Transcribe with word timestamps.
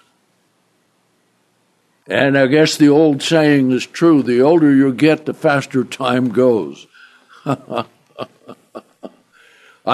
And 2.05 2.37
I 2.37 2.47
guess 2.47 2.75
the 2.75 2.89
old 2.89 3.23
saying 3.23 3.71
is 3.71 3.85
true 3.85 4.21
the 4.21 4.41
older 4.41 4.75
you 4.75 4.93
get, 4.93 5.25
the 5.25 5.33
faster 5.33 5.85
time 5.85 6.27
goes. 6.27 6.87
I 7.45 7.85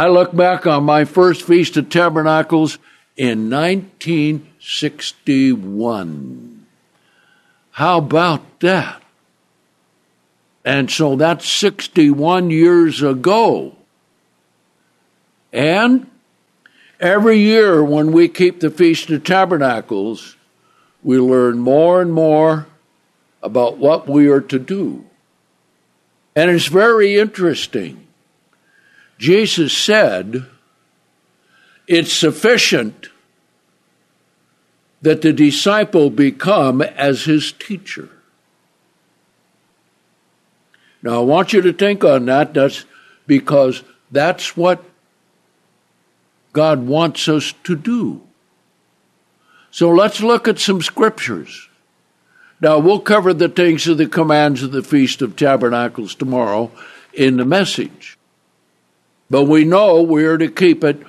look 0.07 0.35
back 0.35 0.65
on 0.65 0.83
my 0.83 1.05
first 1.05 1.43
Feast 1.43 1.77
of 1.77 1.89
Tabernacles 1.89 2.79
in 3.15 3.51
1961. 3.51 6.50
How 7.71 7.97
about 7.97 8.59
that? 8.59 9.01
And 10.63 10.91
so 10.91 11.15
that's 11.15 11.47
61 11.49 12.51
years 12.51 13.01
ago. 13.01 13.75
And 15.51 16.09
every 16.99 17.39
year 17.39 17.83
when 17.83 18.11
we 18.11 18.27
keep 18.27 18.59
the 18.59 18.69
Feast 18.69 19.09
of 19.09 19.23
Tabernacles, 19.23 20.35
we 21.03 21.17
learn 21.17 21.59
more 21.59 22.01
and 22.01 22.13
more 22.13 22.67
about 23.41 23.77
what 23.77 24.07
we 24.07 24.27
are 24.27 24.41
to 24.41 24.59
do. 24.59 25.05
And 26.35 26.51
it's 26.51 26.67
very 26.67 27.17
interesting 27.17 28.07
Jesus 29.21 29.71
said, 29.71 30.47
It's 31.87 32.11
sufficient 32.11 33.09
that 35.01 35.21
the 35.21 35.33
disciple 35.33 36.09
become 36.09 36.81
as 36.81 37.23
his 37.23 37.51
teacher. 37.51 38.09
Now, 41.01 41.21
I 41.21 41.23
want 41.23 41.53
you 41.53 41.61
to 41.61 41.73
think 41.73 42.03
on 42.03 42.25
that. 42.25 42.53
That's 42.53 42.85
because 43.25 43.83
that's 44.11 44.55
what 44.55 44.83
God 46.53 46.85
wants 46.85 47.27
us 47.27 47.53
to 47.63 47.75
do. 47.75 48.21
So 49.71 49.89
let's 49.89 50.21
look 50.21 50.47
at 50.47 50.59
some 50.59 50.81
scriptures. 50.81 51.69
Now, 52.59 52.77
we'll 52.77 52.99
cover 52.99 53.33
the 53.33 53.49
things 53.49 53.87
of 53.87 53.97
the 53.97 54.05
commands 54.05 54.61
of 54.61 54.71
the 54.71 54.83
Feast 54.83 55.23
of 55.23 55.35
Tabernacles 55.35 56.13
tomorrow 56.13 56.71
in 57.13 57.37
the 57.37 57.45
message. 57.45 58.19
But 59.31 59.45
we 59.45 59.63
know 59.63 60.01
we 60.03 60.25
are 60.25 60.37
to 60.37 60.49
keep 60.49 60.83
it 60.83 61.01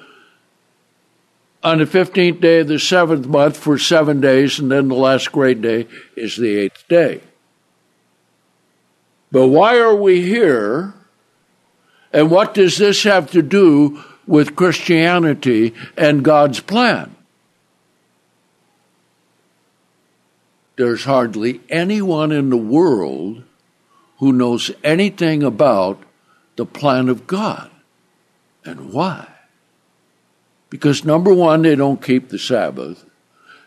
on 1.62 1.78
the 1.78 1.84
15th 1.84 2.41
day 2.41 2.60
of 2.60 2.68
the 2.68 2.78
seventh 2.78 3.27
month 3.27 3.56
for 3.56 3.78
seven 3.78 4.20
days, 4.20 4.58
and 4.58 4.70
then 4.70 4.88
the 4.88 4.94
last 4.94 5.30
great 5.30 5.60
day 5.62 5.86
is 6.16 6.36
the 6.36 6.56
eighth 6.56 6.86
day. 6.88 7.20
But 9.30 9.48
why 9.48 9.78
are 9.78 9.94
we 9.94 10.22
here? 10.22 10.94
And 12.12 12.30
what 12.30 12.54
does 12.54 12.77
this 12.77 13.04
have 13.04 13.30
to 13.30 13.42
do 13.42 14.02
with 14.27 14.56
Christianity 14.56 15.74
and 15.96 16.24
God's 16.24 16.60
plan? 16.60 17.14
There's 20.76 21.04
hardly 21.04 21.60
anyone 21.69 22.32
in 22.32 22.50
the 22.50 22.56
world 22.56 23.42
who 24.19 24.32
knows 24.32 24.70
anything 24.82 25.42
about 25.42 26.02
the 26.56 26.66
plan 26.66 27.08
of 27.08 27.26
God. 27.26 27.70
And 28.64 28.92
why? 28.92 29.31
Because 30.73 31.05
number 31.05 31.34
one, 31.34 31.61
they 31.61 31.75
don't 31.75 32.03
keep 32.03 32.31
the 32.31 32.39
Sabbath. 32.39 33.05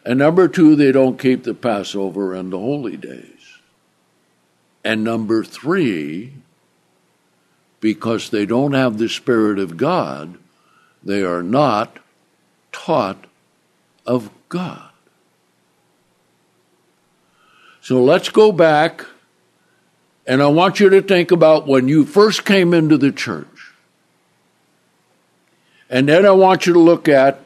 And 0.03 0.17
number 0.17 0.47
two, 0.47 0.75
they 0.75 0.91
don't 0.91 1.19
keep 1.19 1.43
the 1.43 1.53
Passover 1.53 2.33
and 2.33 2.51
the 2.51 2.57
holy 2.57 2.97
days. 2.97 3.59
And 4.83 5.03
number 5.03 5.43
three, 5.43 6.33
because 7.79 8.31
they 8.31 8.47
don't 8.47 8.73
have 8.73 8.97
the 8.97 9.07
Spirit 9.07 9.59
of 9.59 9.77
God, 9.77 10.39
they 11.03 11.21
are 11.21 11.43
not 11.43 11.99
taught 12.71 13.27
of 14.07 14.31
God. 14.49 14.89
So 17.81 18.03
let's 18.03 18.29
go 18.29 18.51
back, 18.51 19.05
and 20.25 20.41
I 20.41 20.47
want 20.47 20.79
you 20.79 20.89
to 20.89 21.03
think 21.03 21.29
about 21.29 21.67
when 21.67 21.87
you 21.87 22.03
first 22.03 22.45
came 22.45 22.73
into 22.73 22.97
the 22.97 23.11
church. 23.11 23.54
And 25.95 26.09
then 26.09 26.25
I 26.25 26.31
want 26.31 26.65
you 26.65 26.73
to 26.73 26.79
look 26.79 27.07
at 27.07 27.39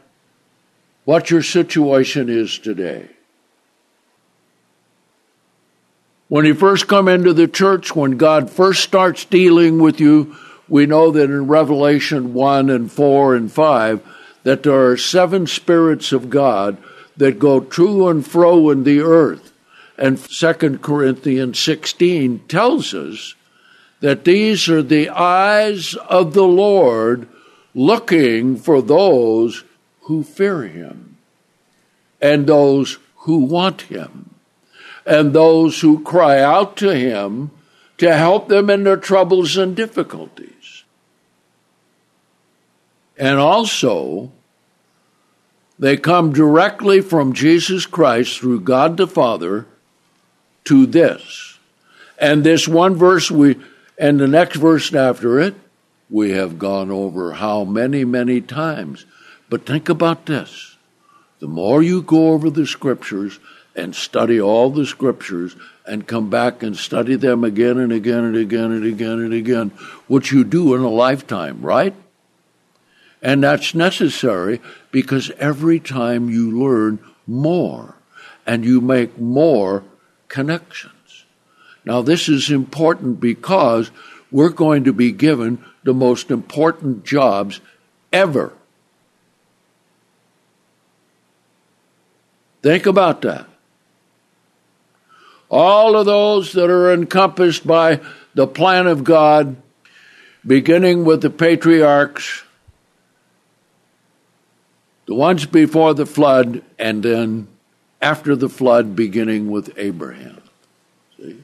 what 1.05 1.29
your 1.29 1.43
situation 1.43 2.29
is 2.29 2.57
today. 2.57 3.07
When 6.29 6.45
you 6.45 6.55
first 6.55 6.87
come 6.87 7.07
into 7.07 7.31
the 7.31 7.47
church, 7.47 7.95
when 7.95 8.17
God 8.17 8.49
first 8.49 8.81
starts 8.81 9.23
dealing 9.23 9.77
with 9.77 9.99
you, 9.99 10.35
we 10.67 10.87
know 10.87 11.11
that 11.11 11.29
in 11.29 11.45
Revelation 11.45 12.33
1 12.33 12.71
and 12.71 12.91
4 12.91 13.35
and 13.35 13.51
5 13.51 14.17
that 14.41 14.63
there 14.63 14.83
are 14.83 14.97
seven 14.97 15.45
spirits 15.45 16.11
of 16.11 16.31
God 16.31 16.79
that 17.17 17.37
go 17.37 17.59
to 17.59 18.09
and 18.09 18.25
fro 18.25 18.71
in 18.71 18.83
the 18.83 19.01
earth. 19.01 19.53
And 19.95 20.17
2 20.17 20.79
Corinthians 20.79 21.59
16 21.59 22.39
tells 22.47 22.95
us 22.95 23.35
that 23.99 24.25
these 24.25 24.67
are 24.69 24.81
the 24.81 25.09
eyes 25.09 25.93
of 25.93 26.33
the 26.33 26.47
Lord 26.47 27.27
looking 27.73 28.55
for 28.55 28.81
those 28.81 29.63
who 30.01 30.23
fear 30.23 30.63
him, 30.63 31.17
and 32.21 32.47
those 32.47 32.97
who 33.17 33.37
want 33.37 33.83
him, 33.83 34.35
and 35.05 35.33
those 35.33 35.81
who 35.81 36.03
cry 36.03 36.39
out 36.39 36.75
to 36.77 36.95
him 36.95 37.51
to 37.97 38.15
help 38.15 38.47
them 38.47 38.69
in 38.69 38.83
their 38.83 38.97
troubles 38.97 39.57
and 39.57 39.75
difficulties. 39.75 40.83
And 43.17 43.37
also, 43.37 44.31
they 45.77 45.97
come 45.97 46.31
directly 46.31 47.01
from 47.01 47.33
Jesus 47.33 47.85
Christ 47.85 48.39
through 48.39 48.61
God 48.61 48.97
the 48.97 49.07
Father 49.07 49.65
to 50.65 50.85
this. 50.85 51.57
And 52.17 52.43
this 52.43 52.67
one 52.67 52.95
verse 52.95 53.29
we 53.29 53.57
and 53.97 54.19
the 54.19 54.27
next 54.27 54.57
verse 54.57 54.93
after 54.93 55.39
it 55.39 55.55
we 56.09 56.31
have 56.31 56.59
gone 56.59 56.91
over 56.91 57.33
how 57.33 57.63
many, 57.63 58.03
many 58.03 58.41
times. 58.41 59.05
But 59.49 59.65
think 59.65 59.89
about 59.89 60.25
this. 60.25 60.77
The 61.39 61.47
more 61.47 61.81
you 61.81 62.01
go 62.01 62.29
over 62.29 62.49
the 62.49 62.67
scriptures 62.67 63.39
and 63.75 63.95
study 63.95 64.41
all 64.41 64.69
the 64.69 64.85
scriptures 64.85 65.55
and 65.85 66.07
come 66.07 66.29
back 66.29 66.61
and 66.63 66.75
study 66.75 67.15
them 67.15 67.43
again 67.43 67.77
and 67.77 67.91
again 67.91 68.23
and 68.23 68.35
again 68.35 68.71
and 68.71 68.83
again 68.83 69.19
and 69.19 69.33
again, 69.33 69.69
what 70.07 70.31
you 70.31 70.43
do 70.43 70.75
in 70.75 70.81
a 70.81 70.89
lifetime, 70.89 71.61
right? 71.61 71.93
And 73.21 73.43
that's 73.43 73.75
necessary 73.75 74.61
because 74.91 75.31
every 75.31 75.79
time 75.79 76.29
you 76.29 76.51
learn 76.51 76.99
more 77.27 77.95
and 78.45 78.65
you 78.65 78.81
make 78.81 79.17
more 79.17 79.83
connections. 80.27 81.25
Now, 81.85 82.01
this 82.01 82.29
is 82.29 82.51
important 82.51 83.19
because 83.19 83.91
we're 84.31 84.49
going 84.49 84.83
to 84.83 84.93
be 84.93 85.11
given 85.11 85.63
the 85.89 85.93
most 85.95 86.29
important 86.29 87.03
jobs 87.03 87.61
ever. 88.13 88.53
Think 92.61 92.85
about 92.85 93.23
that. 93.23 93.47
All 95.49 95.97
of 95.97 96.05
those 96.05 96.53
that 96.53 96.69
are 96.69 96.93
encompassed 96.93 97.65
by 97.65 98.01
the 98.35 98.45
plan 98.45 98.85
of 98.85 99.03
God, 99.03 99.55
beginning 100.45 101.05
with 101.05 101.23
the 101.23 101.31
patriarchs, 101.31 102.43
the 105.07 105.15
ones 105.15 105.47
before 105.47 105.95
the 105.95 106.05
flood, 106.05 106.61
and 106.77 107.01
then 107.01 107.47
after 107.99 108.35
the 108.35 108.47
flood, 108.47 108.95
beginning 108.95 109.49
with 109.49 109.73
Abraham. 109.75 110.43
See? 111.17 111.43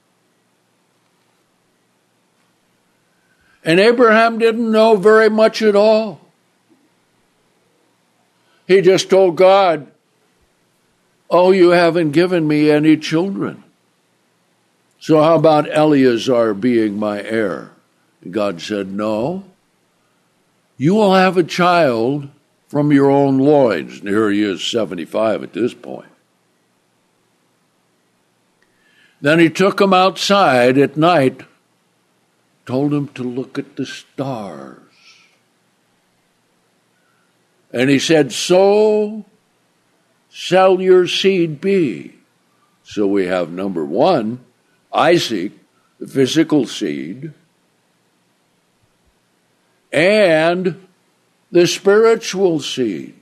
And 3.66 3.80
Abraham 3.80 4.38
didn't 4.38 4.72
know 4.72 4.96
very 4.96 5.30
much 5.30 5.64
at 5.64 5.76
all. 5.76 6.22
He 8.68 8.82
just 8.82 9.10
told 9.10 9.36
God, 9.36 9.88
Oh, 11.32 11.52
you 11.52 11.70
haven't 11.72 12.12
given 12.12 12.48
me 12.48 12.70
any 12.70 12.96
children. 12.96 13.64
So 15.00 15.22
how 15.22 15.36
about 15.36 15.70
Eleazar 15.70 16.54
being 16.54 17.00
my 17.00 17.22
heir? 17.24 17.72
God 18.30 18.62
said, 18.62 18.92
No. 18.92 19.44
You 20.78 20.94
will 20.94 21.16
have 21.16 21.38
a 21.38 21.44
child 21.44 22.30
from 22.68 22.92
your 22.92 23.10
own 23.10 23.40
loins. 23.40 24.00
And 24.00 24.08
here 24.08 24.30
he 24.30 24.44
is, 24.44 24.64
75 24.64 25.42
at 25.42 25.54
this 25.54 25.74
point. 25.74 26.10
Then 29.22 29.40
he 29.40 29.50
took 29.50 29.82
him 29.82 29.94
outside 29.94 30.78
at 30.78 30.98
night 30.98 31.42
told 32.66 32.94
him 32.94 33.08
to 33.10 33.24
look 33.24 33.60
at 33.60 33.76
the 33.76 33.86
stars. 33.86 34.80
And 37.72 37.90
he 37.90 38.00
said, 38.00 38.32
So 38.32 39.26
shall 40.30 40.82
your 40.82 41.08
seed 41.08 41.62
be. 41.62 42.16
So 42.84 43.08
we 43.08 43.26
have 43.26 43.52
number 43.52 43.84
one, 43.84 44.46
Isaac, 44.94 45.52
the 46.00 46.08
physical 46.08 46.68
seed, 46.68 47.34
and 49.92 50.88
the 51.52 51.68
spiritual 51.68 52.60
seed. 52.60 53.16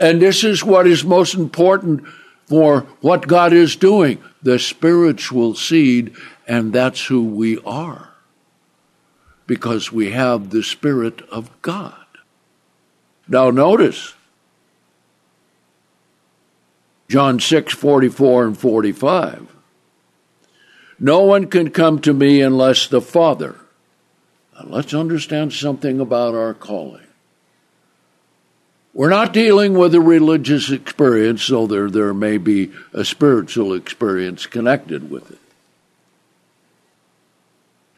And 0.00 0.22
this 0.22 0.44
is 0.44 0.64
what 0.64 0.86
is 0.86 1.04
most 1.04 1.34
important 1.34 2.04
for 2.48 2.80
what 3.02 3.28
God 3.28 3.52
is 3.52 3.76
doing 3.76 4.22
the 4.42 4.58
spiritual 4.58 5.54
seed, 5.54 6.14
and 6.46 6.72
that's 6.72 7.06
who 7.06 7.22
we 7.22 7.58
are. 7.60 8.10
Because 9.46 9.92
we 9.92 10.12
have 10.12 10.50
the 10.50 10.62
Spirit 10.62 11.20
of 11.28 11.50
God. 11.60 12.06
Now, 13.26 13.50
notice 13.50 14.14
John 17.08 17.40
6 17.40 17.74
44 17.74 18.46
and 18.46 18.58
45. 18.58 19.46
No 21.00 21.20
one 21.20 21.46
can 21.46 21.70
come 21.70 22.00
to 22.00 22.14
me 22.14 22.40
unless 22.40 22.86
the 22.86 23.00
Father. 23.00 23.56
Now, 24.54 24.66
let's 24.68 24.94
understand 24.94 25.52
something 25.52 26.00
about 26.00 26.34
our 26.34 26.54
calling. 26.54 27.07
We're 28.98 29.10
not 29.10 29.32
dealing 29.32 29.74
with 29.74 29.94
a 29.94 30.00
religious 30.00 30.72
experience, 30.72 31.46
though 31.46 31.68
there, 31.68 31.88
there 31.88 32.12
may 32.12 32.36
be 32.36 32.72
a 32.92 33.04
spiritual 33.04 33.72
experience 33.72 34.44
connected 34.46 35.08
with 35.08 35.30
it. 35.30 35.38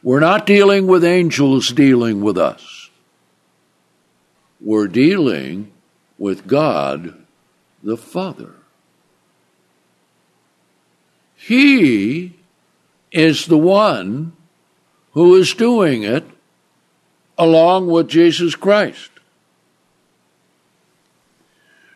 We're 0.02 0.20
not 0.20 0.44
dealing 0.44 0.86
with 0.86 1.02
angels 1.02 1.70
dealing 1.70 2.20
with 2.20 2.36
us. 2.36 2.90
We're 4.60 4.88
dealing 4.88 5.72
with 6.18 6.46
God 6.46 7.14
the 7.82 7.96
Father. 7.96 8.52
He 11.34 12.36
is 13.10 13.46
the 13.46 13.56
one 13.56 14.34
who 15.12 15.34
is 15.36 15.54
doing 15.54 16.02
it 16.02 16.24
along 17.38 17.86
with 17.86 18.06
Jesus 18.06 18.54
Christ. 18.54 19.09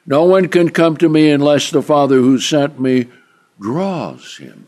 No 0.06 0.24
one 0.24 0.48
can 0.48 0.68
come 0.68 0.96
to 0.98 1.08
me 1.08 1.30
unless 1.30 1.70
the 1.70 1.82
Father 1.82 2.16
who 2.16 2.38
sent 2.38 2.78
me 2.78 3.06
draws 3.60 4.36
him. 4.36 4.66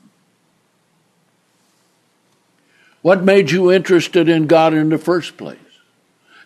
What 3.03 3.23
made 3.23 3.50
you 3.50 3.71
interested 3.71 4.29
in 4.29 4.47
God 4.47 4.75
in 4.75 4.88
the 4.88 4.99
first 4.99 5.37
place? 5.37 5.59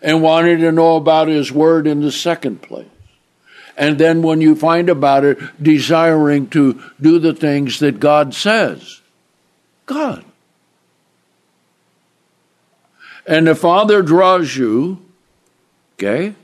And 0.03 0.23
wanted 0.23 0.59
to 0.59 0.73
know 0.73 0.97
about 0.97 1.29
His 1.29 1.51
Word 1.51 1.87
in 1.87 2.01
the 2.01 2.13
second 2.13 2.61
place? 2.61 2.87
And 3.79 3.97
then 3.97 4.21
when 4.21 4.43
you 4.43 4.55
find 4.55 4.91
about 4.91 5.25
it, 5.25 5.39
desiring 5.63 6.49
to 6.49 6.83
do 7.01 7.19
the 7.19 7.33
things 7.33 7.79
that 7.79 7.99
God 7.99 8.35
says. 8.35 9.01
God. 9.87 10.23
And 13.27 13.47
the 13.47 13.55
Father 13.55 14.03
draws 14.03 14.55
you, 14.55 15.03
okay? 15.95 16.35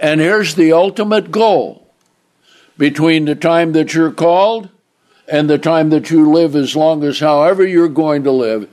And 0.00 0.18
here's 0.18 0.54
the 0.54 0.72
ultimate 0.72 1.30
goal 1.30 1.86
between 2.78 3.26
the 3.26 3.34
time 3.34 3.72
that 3.72 3.92
you're 3.92 4.10
called 4.10 4.70
and 5.28 5.48
the 5.48 5.58
time 5.58 5.90
that 5.90 6.10
you 6.10 6.32
live, 6.32 6.56
as 6.56 6.74
long 6.74 7.04
as 7.04 7.20
however 7.20 7.64
you're 7.64 7.88
going 7.88 8.24
to 8.24 8.32
live, 8.32 8.68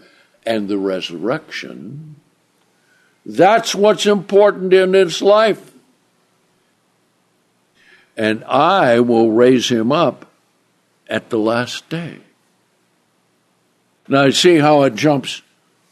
and 0.45 0.69
the 0.69 0.77
resurrection. 0.77 2.15
That's 3.25 3.75
what's 3.75 4.06
important 4.06 4.74
in 4.74 4.94
this 4.94 5.21
life. 5.21 5.74
And 8.15 8.44
I 8.45 9.01
will 9.01 9.31
raise 9.31 9.69
him 9.69 9.91
up 9.91 10.31
at 11.09 11.30
the 11.30 11.38
last 11.38 11.89
day. 11.89 12.19
Now, 14.07 14.30
see 14.30 14.59
how 14.59 14.83
it 14.83 14.95
jumps 14.95 15.41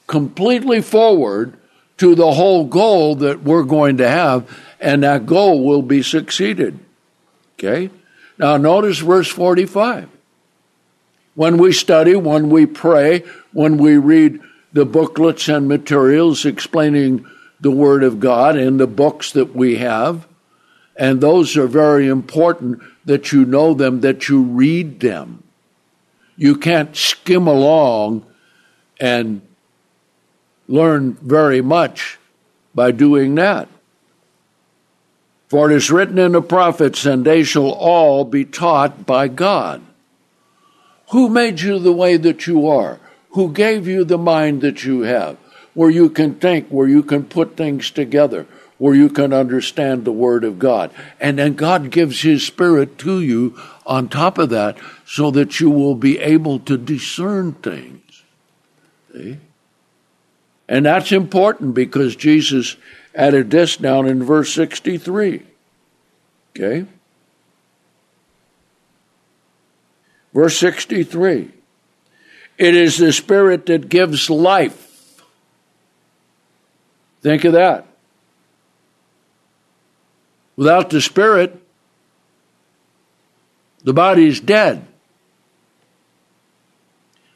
completely 0.07 0.81
forward 0.81 1.57
to 1.97 2.15
the 2.15 2.31
whole 2.31 2.65
goal 2.65 3.15
that 3.15 3.43
we're 3.43 3.63
going 3.63 3.97
to 3.97 4.07
have 4.07 4.49
and 4.79 5.03
that 5.03 5.25
goal 5.25 5.63
will 5.63 5.81
be 5.81 6.03
succeeded. 6.03 6.79
Okay? 7.57 7.89
Now, 8.37 8.57
notice 8.57 8.99
verse 8.99 9.29
45. 9.29 10.09
When 11.35 11.57
we 11.57 11.73
study, 11.73 12.15
when 12.15 12.49
we 12.49 12.65
pray, 12.65 13.23
when 13.51 13.77
we 13.77 13.97
read 13.97 14.39
the 14.73 14.85
booklets 14.85 15.47
and 15.47 15.67
materials 15.67 16.45
explaining 16.45 17.25
the 17.59 17.71
Word 17.71 18.03
of 18.03 18.19
God 18.19 18.57
in 18.57 18.77
the 18.77 18.87
books 18.87 19.31
that 19.31 19.55
we 19.55 19.77
have, 19.77 20.27
and 20.95 21.19
those 21.19 21.57
are 21.57 21.67
very 21.67 22.07
important 22.07 22.81
that 23.05 23.31
you 23.31 23.45
know 23.45 23.73
them, 23.73 24.01
that 24.01 24.29
you 24.29 24.41
read 24.41 24.99
them. 24.99 25.43
You 26.37 26.55
can't 26.55 26.95
skim 26.95 27.47
along 27.47 28.25
and 28.99 29.41
learn 30.67 31.13
very 31.21 31.61
much 31.61 32.17
by 32.73 32.91
doing 32.91 33.35
that. 33.35 33.69
For 35.47 35.71
it 35.71 35.75
is 35.75 35.91
written 35.91 36.17
in 36.17 36.31
the 36.31 36.41
prophets, 36.41 37.05
and 37.05 37.23
they 37.23 37.43
shall 37.43 37.69
all 37.69 38.25
be 38.25 38.45
taught 38.45 39.05
by 39.05 39.27
God. 39.27 39.81
Who 41.11 41.29
made 41.29 41.61
you 41.61 41.79
the 41.79 41.93
way 41.93 42.17
that 42.17 42.47
you 42.47 42.67
are? 42.67 42.99
Who 43.31 43.51
gave 43.51 43.87
you 43.87 44.03
the 44.03 44.17
mind 44.17 44.61
that 44.61 44.83
you 44.83 45.01
have? 45.01 45.37
Where 45.73 45.89
you 45.89 46.09
can 46.09 46.35
think, 46.35 46.67
where 46.69 46.87
you 46.87 47.03
can 47.03 47.25
put 47.25 47.55
things 47.55 47.91
together, 47.91 48.47
where 48.77 48.95
you 48.95 49.09
can 49.09 49.33
understand 49.33 50.03
the 50.03 50.11
Word 50.11 50.43
of 50.43 50.57
God. 50.57 50.91
And 51.19 51.37
then 51.37 51.53
God 51.53 51.91
gives 51.91 52.21
His 52.21 52.45
Spirit 52.45 52.97
to 52.99 53.21
you 53.21 53.59
on 53.85 54.09
top 54.09 54.37
of 54.37 54.49
that 54.49 54.77
so 55.05 55.31
that 55.31 55.59
you 55.59 55.69
will 55.69 55.95
be 55.95 56.17
able 56.19 56.59
to 56.59 56.77
discern 56.77 57.53
things. 57.53 58.23
See? 59.13 59.37
And 60.67 60.85
that's 60.85 61.11
important 61.11 61.75
because 61.75 62.15
Jesus 62.15 62.75
added 63.13 63.51
this 63.51 63.77
down 63.77 64.07
in 64.07 64.23
verse 64.23 64.51
63. 64.53 65.43
Okay? 66.55 66.85
Verse 70.33 70.57
63 70.57 71.51
It 72.57 72.75
is 72.75 72.97
the 72.97 73.13
Spirit 73.13 73.65
that 73.67 73.89
gives 73.89 74.29
life. 74.29 75.23
Think 77.21 77.43
of 77.45 77.53
that. 77.53 77.87
Without 80.55 80.89
the 80.89 81.01
Spirit, 81.01 81.61
the 83.83 83.93
body 83.93 84.27
is 84.27 84.39
dead. 84.39 84.85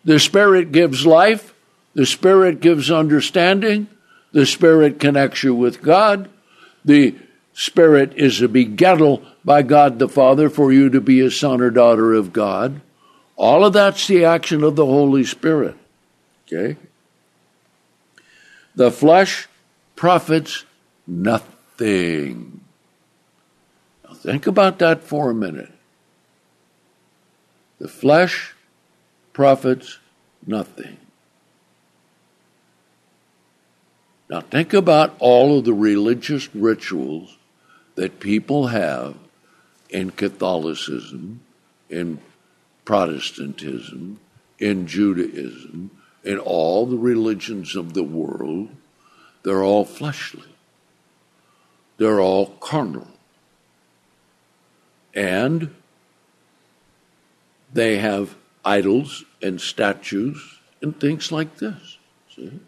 The 0.06 0.20
Spirit 0.20 0.72
gives 0.72 1.06
life, 1.06 1.54
the 1.94 2.06
Spirit 2.06 2.60
gives 2.60 2.92
understanding, 2.92 3.88
the 4.32 4.46
Spirit 4.46 5.00
connects 5.00 5.44
you 5.44 5.56
with 5.56 5.82
God. 5.82 6.30
The 6.86 7.16
Spirit 7.54 8.14
is 8.16 8.42
a 8.42 8.48
begettal 8.48 9.26
by 9.44 9.64
God 9.64 10.00
the 10.00 10.08
Father 10.08 10.50
for 10.50 10.72
you 10.72 10.90
to 10.90 11.02
be 11.02 11.20
a 11.20 11.32
son 11.32 11.62
or 11.62 11.70
daughter 11.70 12.14
of 12.14 12.32
God. 12.32 12.82
All 13.36 13.66
of 13.66 13.74
that's 13.74 14.08
the 14.08 14.26
action 14.26 14.64
of 14.64 14.76
the 14.76 14.86
Holy 14.86 15.24
Spirit. 15.24 15.76
Okay? 16.46 16.78
The 18.76 18.92
flesh 18.92 19.48
profits 19.96 20.66
nothing. 21.08 22.62
Now 24.08 24.14
think 24.14 24.48
about 24.48 24.80
that 24.80 25.04
for 25.04 25.32
a 25.32 25.36
minute. 25.36 25.72
The 27.80 27.88
flesh 27.88 28.56
profits 29.34 30.00
nothing. 30.46 30.98
Now, 34.30 34.42
think 34.42 34.74
about 34.74 35.16
all 35.20 35.58
of 35.58 35.66
the 35.66 35.74
religious 35.74 36.54
rituals 36.54 37.38
that 37.96 38.20
people 38.20 38.68
have 38.68 39.16
in 39.90 40.12
Catholicism, 40.12 41.42
in 41.90 42.20
Protestantism, 42.86 44.20
in 44.60 44.86
Judaism, 44.86 45.90
in 46.24 46.38
all 46.38 46.86
the 46.86 46.98
religions 46.98 47.76
of 47.76 47.94
the 47.94 48.04
world. 48.04 48.70
They're 49.42 49.64
all 49.64 49.86
fleshly, 49.86 50.54
they're 51.98 52.22
all 52.22 52.48
carnal. 52.60 53.08
And 55.16 55.74
they 57.74 57.98
have 57.98 58.36
idols 58.64 59.24
and 59.42 59.60
statues 59.60 60.60
and 60.82 60.98
things 61.00 61.32
like 61.32 61.58
this. 61.58 61.98
See? 62.36 62.60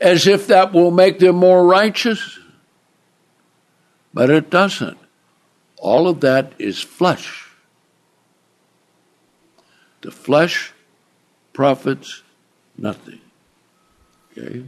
As 0.00 0.26
if 0.26 0.46
that 0.46 0.72
will 0.72 0.90
make 0.90 1.18
them 1.18 1.36
more 1.36 1.66
righteous. 1.66 2.38
But 4.14 4.30
it 4.30 4.50
doesn't. 4.50 4.98
All 5.78 6.08
of 6.08 6.20
that 6.20 6.52
is 6.58 6.80
flesh. 6.80 7.48
The 10.00 10.10
flesh 10.10 10.72
profits 11.52 12.22
nothing. 12.76 13.20
Okay? 14.32 14.64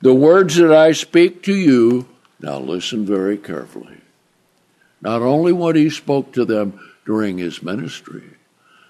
The 0.00 0.14
words 0.14 0.56
that 0.56 0.72
I 0.72 0.92
speak 0.92 1.42
to 1.44 1.54
you, 1.54 2.08
now 2.40 2.58
listen 2.58 3.06
very 3.06 3.38
carefully. 3.38 3.98
Not 5.00 5.22
only 5.22 5.52
what 5.52 5.76
he 5.76 5.90
spoke 5.90 6.32
to 6.32 6.44
them 6.44 6.78
during 7.06 7.38
his 7.38 7.62
ministry, 7.62 8.36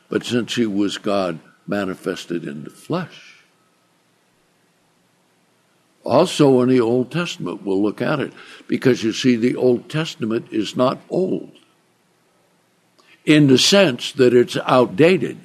but 0.09 0.25
since 0.25 0.55
he 0.55 0.67
was 0.67 0.99
God 0.99 1.39
manifested 1.67 2.45
in 2.45 2.65
the 2.65 2.71
flesh. 2.71 3.45
Also 6.05 6.61
in 6.63 6.69
the 6.69 6.81
Old 6.81 7.13
Testament, 7.13 7.63
we'll 7.65 7.83
look 7.83 8.03
at 8.03 8.19
it, 8.19 8.33
because 8.67 9.05
you 9.05 9.13
see, 9.13 9.37
the 9.37 9.55
Old 9.55 9.89
Testament 9.89 10.49
is 10.51 10.77
not 10.77 10.99
old 11.09 11.53
in 13.25 13.47
the 13.47 13.59
sense 13.59 14.11
that 14.13 14.35
it's 14.35 14.57
outdated. 14.57 15.39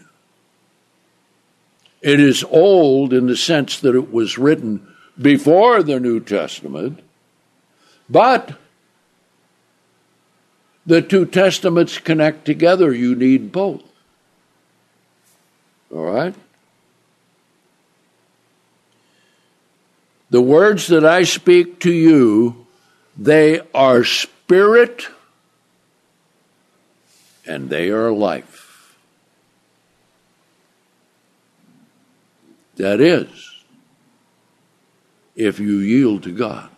It 2.01 2.19
is 2.19 2.43
old 2.43 3.13
in 3.13 3.27
the 3.27 3.37
sense 3.37 3.79
that 3.81 3.95
it 3.95 4.11
was 4.11 4.37
written 4.37 4.95
before 5.19 5.83
the 5.83 5.99
New 5.99 6.19
Testament, 6.19 7.01
but 8.09 8.57
the 10.85 11.01
two 11.01 11.25
testaments 11.25 11.97
connect 11.97 12.45
together. 12.45 12.93
You 12.93 13.13
need 13.13 13.51
both. 13.51 13.83
All 15.91 16.03
right? 16.03 16.35
The 20.29 20.41
words 20.41 20.87
that 20.87 21.05
I 21.05 21.23
speak 21.23 21.79
to 21.81 21.91
you, 21.91 22.67
they 23.17 23.61
are 23.73 24.03
spirit 24.03 25.07
and 27.45 27.69
they 27.69 27.89
are 27.89 28.11
life. 28.11 28.97
That 32.75 32.99
is, 32.99 33.29
if 35.35 35.59
you 35.59 35.77
yield 35.77 36.23
to 36.23 36.31
God. 36.31 36.69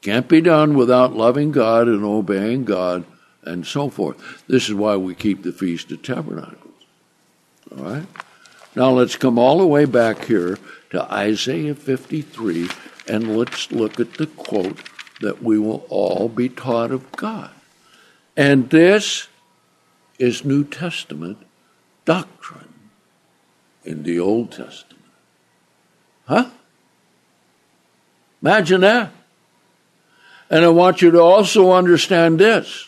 Can't 0.00 0.28
be 0.28 0.40
done 0.40 0.74
without 0.74 1.14
loving 1.14 1.50
God 1.50 1.88
and 1.88 2.04
obeying 2.04 2.64
God 2.64 3.04
and 3.48 3.66
so 3.66 3.88
forth. 3.88 4.44
This 4.46 4.68
is 4.68 4.74
why 4.74 4.96
we 4.96 5.14
keep 5.14 5.42
the 5.42 5.52
Feast 5.52 5.90
of 5.90 6.02
Tabernacles. 6.02 6.74
All 7.76 7.84
right? 7.84 8.06
Now 8.76 8.90
let's 8.90 9.16
come 9.16 9.38
all 9.38 9.58
the 9.58 9.66
way 9.66 9.86
back 9.86 10.26
here 10.26 10.58
to 10.90 11.12
Isaiah 11.12 11.74
53 11.74 12.68
and 13.08 13.36
let's 13.36 13.72
look 13.72 13.98
at 13.98 14.14
the 14.14 14.26
quote 14.26 14.78
that 15.20 15.42
we 15.42 15.58
will 15.58 15.84
all 15.88 16.28
be 16.28 16.48
taught 16.48 16.90
of 16.90 17.10
God. 17.12 17.50
And 18.36 18.70
this 18.70 19.28
is 20.18 20.44
New 20.44 20.64
Testament 20.64 21.38
doctrine 22.04 22.72
in 23.84 24.02
the 24.02 24.20
Old 24.20 24.52
Testament. 24.52 25.04
Huh? 26.26 26.50
Imagine 28.42 28.82
that. 28.82 29.12
And 30.50 30.64
I 30.64 30.68
want 30.68 31.02
you 31.02 31.10
to 31.10 31.20
also 31.20 31.72
understand 31.72 32.38
this 32.38 32.87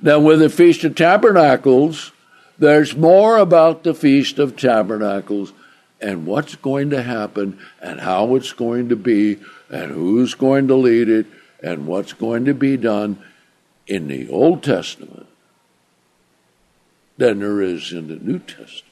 that 0.00 0.22
with 0.22 0.40
the 0.40 0.48
Feast 0.48 0.84
of 0.84 0.94
Tabernacles, 0.94 2.12
there's 2.58 2.96
more 2.96 3.38
about 3.38 3.82
the 3.84 3.94
Feast 3.94 4.38
of 4.38 4.56
Tabernacles 4.56 5.52
and 6.00 6.26
what's 6.26 6.54
going 6.56 6.90
to 6.90 7.02
happen 7.02 7.58
and 7.80 8.00
how 8.00 8.34
it's 8.34 8.52
going 8.52 8.88
to 8.88 8.96
be 8.96 9.38
and 9.70 9.92
who's 9.92 10.34
going 10.34 10.68
to 10.68 10.74
lead 10.74 11.08
it 11.08 11.26
and 11.62 11.86
what's 11.86 12.12
going 12.12 12.44
to 12.44 12.54
be 12.54 12.76
done 12.76 13.22
in 13.86 14.06
the 14.08 14.28
Old 14.28 14.62
Testament 14.62 15.26
than 17.16 17.40
there 17.40 17.60
is 17.60 17.92
in 17.92 18.08
the 18.08 18.16
New 18.16 18.38
Testament. 18.38 18.84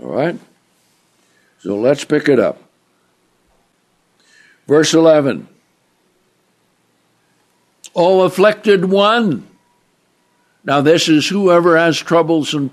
All 0.00 0.08
right? 0.08 0.38
So 1.60 1.76
let's 1.76 2.04
pick 2.04 2.28
it 2.28 2.38
up. 2.38 2.62
Verse 4.66 4.92
11. 4.92 5.48
O 7.96 8.20
afflicted 8.20 8.84
one. 8.84 9.48
Now, 10.62 10.82
this 10.82 11.08
is 11.08 11.28
whoever 11.28 11.78
has 11.78 11.98
troubles 11.98 12.52
and 12.52 12.70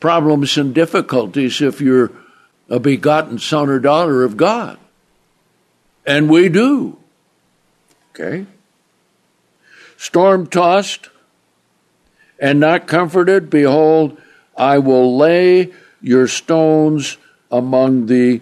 problems 0.00 0.56
and 0.56 0.74
difficulties 0.74 1.60
if 1.60 1.82
you're 1.82 2.10
a 2.70 2.80
begotten 2.80 3.38
son 3.38 3.68
or 3.68 3.78
daughter 3.78 4.24
of 4.24 4.38
God. 4.38 4.78
And 6.06 6.30
we 6.30 6.48
do. 6.48 6.96
Okay? 8.10 8.46
Storm 9.98 10.46
tossed 10.46 11.10
and 12.38 12.58
not 12.58 12.86
comforted, 12.86 13.50
behold, 13.50 14.16
I 14.56 14.78
will 14.78 15.16
lay 15.16 15.72
your 16.00 16.26
stones 16.26 17.18
among 17.50 18.06
the 18.06 18.40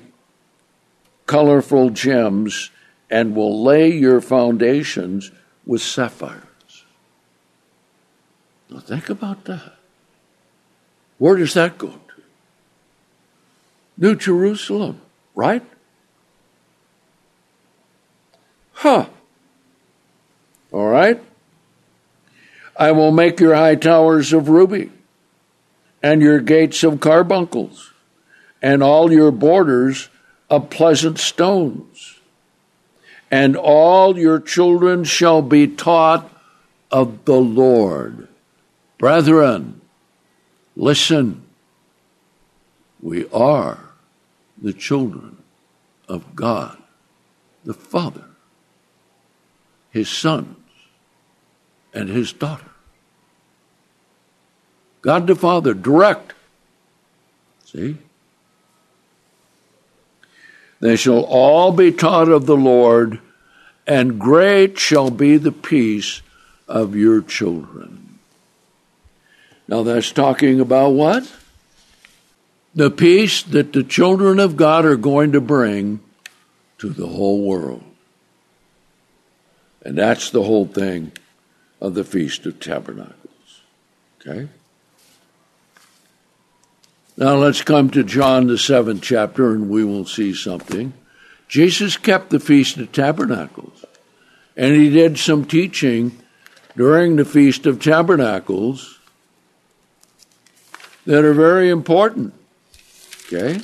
colorful 1.26 1.90
gems 1.90 2.70
and 3.10 3.34
will 3.34 3.62
lay 3.62 3.90
your 3.90 4.20
foundations 4.20 5.30
with 5.66 5.82
sapphires. 5.82 6.84
Now 8.68 8.80
think 8.80 9.10
about 9.10 9.44
that. 9.44 9.74
Where 11.18 11.36
does 11.36 11.54
that 11.54 11.78
go 11.78 11.88
to? 11.88 11.98
New 13.96 14.16
Jerusalem, 14.16 15.00
right? 15.34 15.62
Huh. 18.72 19.06
All 20.72 20.88
right. 20.88 21.22
I 22.76 22.90
will 22.92 23.12
make 23.12 23.38
your 23.38 23.54
high 23.54 23.76
towers 23.76 24.32
of 24.32 24.48
ruby, 24.48 24.90
and 26.02 26.22
your 26.22 26.40
gates 26.40 26.82
of 26.82 26.98
carbuncles, 26.98 27.92
and 28.60 28.82
all 28.82 29.12
your 29.12 29.30
borders 29.30 30.08
of 30.50 30.70
pleasant 30.70 31.18
stones. 31.18 32.11
And 33.32 33.56
all 33.56 34.18
your 34.18 34.38
children 34.38 35.04
shall 35.04 35.40
be 35.40 35.66
taught 35.66 36.30
of 36.90 37.24
the 37.24 37.40
Lord. 37.40 38.28
Brethren, 38.98 39.80
listen. 40.76 41.42
We 43.00 43.26
are 43.30 43.78
the 44.60 44.74
children 44.74 45.38
of 46.08 46.36
God, 46.36 46.76
the 47.64 47.72
Father, 47.72 48.26
His 49.90 50.10
sons, 50.10 50.58
and 51.94 52.10
His 52.10 52.34
daughter. 52.34 52.70
God 55.00 55.26
the 55.26 55.34
Father, 55.34 55.72
direct. 55.72 56.34
See? 57.64 57.96
They 60.82 60.96
shall 60.96 61.22
all 61.22 61.70
be 61.70 61.92
taught 61.92 62.28
of 62.28 62.46
the 62.46 62.56
Lord, 62.56 63.20
and 63.86 64.18
great 64.18 64.80
shall 64.80 65.10
be 65.10 65.36
the 65.36 65.52
peace 65.52 66.22
of 66.66 66.96
your 66.96 67.22
children. 67.22 68.18
Now 69.68 69.84
that's 69.84 70.10
talking 70.10 70.58
about 70.58 70.90
what? 70.90 71.32
The 72.74 72.90
peace 72.90 73.44
that 73.44 73.72
the 73.72 73.84
children 73.84 74.40
of 74.40 74.56
God 74.56 74.84
are 74.84 74.96
going 74.96 75.30
to 75.32 75.40
bring 75.40 76.00
to 76.78 76.88
the 76.88 77.06
whole 77.06 77.46
world. 77.46 77.84
And 79.84 79.96
that's 79.96 80.30
the 80.30 80.42
whole 80.42 80.66
thing 80.66 81.12
of 81.80 81.94
the 81.94 82.02
Feast 82.02 82.44
of 82.44 82.58
Tabernacles. 82.58 83.60
Okay? 84.20 84.48
Now 87.22 87.36
let's 87.36 87.62
come 87.62 87.88
to 87.90 88.02
John, 88.02 88.48
the 88.48 88.58
seventh 88.58 89.00
chapter, 89.00 89.52
and 89.52 89.70
we 89.70 89.84
will 89.84 90.04
see 90.04 90.34
something. 90.34 90.92
Jesus 91.46 91.96
kept 91.96 92.30
the 92.30 92.40
Feast 92.40 92.78
of 92.78 92.90
Tabernacles, 92.90 93.84
and 94.56 94.74
he 94.74 94.90
did 94.90 95.20
some 95.20 95.44
teaching 95.44 96.18
during 96.76 97.14
the 97.14 97.24
Feast 97.24 97.64
of 97.64 97.80
Tabernacles 97.80 98.98
that 101.06 101.24
are 101.24 101.32
very 101.32 101.70
important. 101.70 102.34
Okay? 103.26 103.60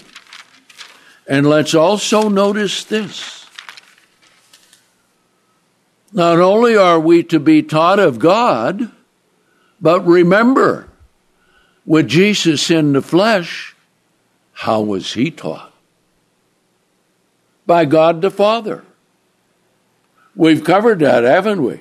And 1.27 1.45
let's 1.45 1.75
also 1.75 2.29
notice 2.29 2.85
this. 2.85 3.45
Not 6.13 6.39
only 6.39 6.77
are 6.77 7.01
we 7.01 7.25
to 7.25 7.41
be 7.41 7.65
taught 7.65 7.99
of 7.99 8.21
God, 8.21 8.93
but 9.81 10.07
remember, 10.07 10.89
with 11.89 12.07
Jesus 12.07 12.71
in 12.71 12.93
the 12.93 13.01
flesh, 13.01 13.75
how 14.53 14.83
was 14.83 15.15
he 15.15 15.31
taught? 15.31 15.73
By 17.67 17.87
God 17.87 18.21
the 18.21 18.31
Father. 18.31 18.85
We've 20.37 20.63
covered 20.63 20.99
that, 20.99 21.25
haven't 21.25 21.63
we? 21.63 21.81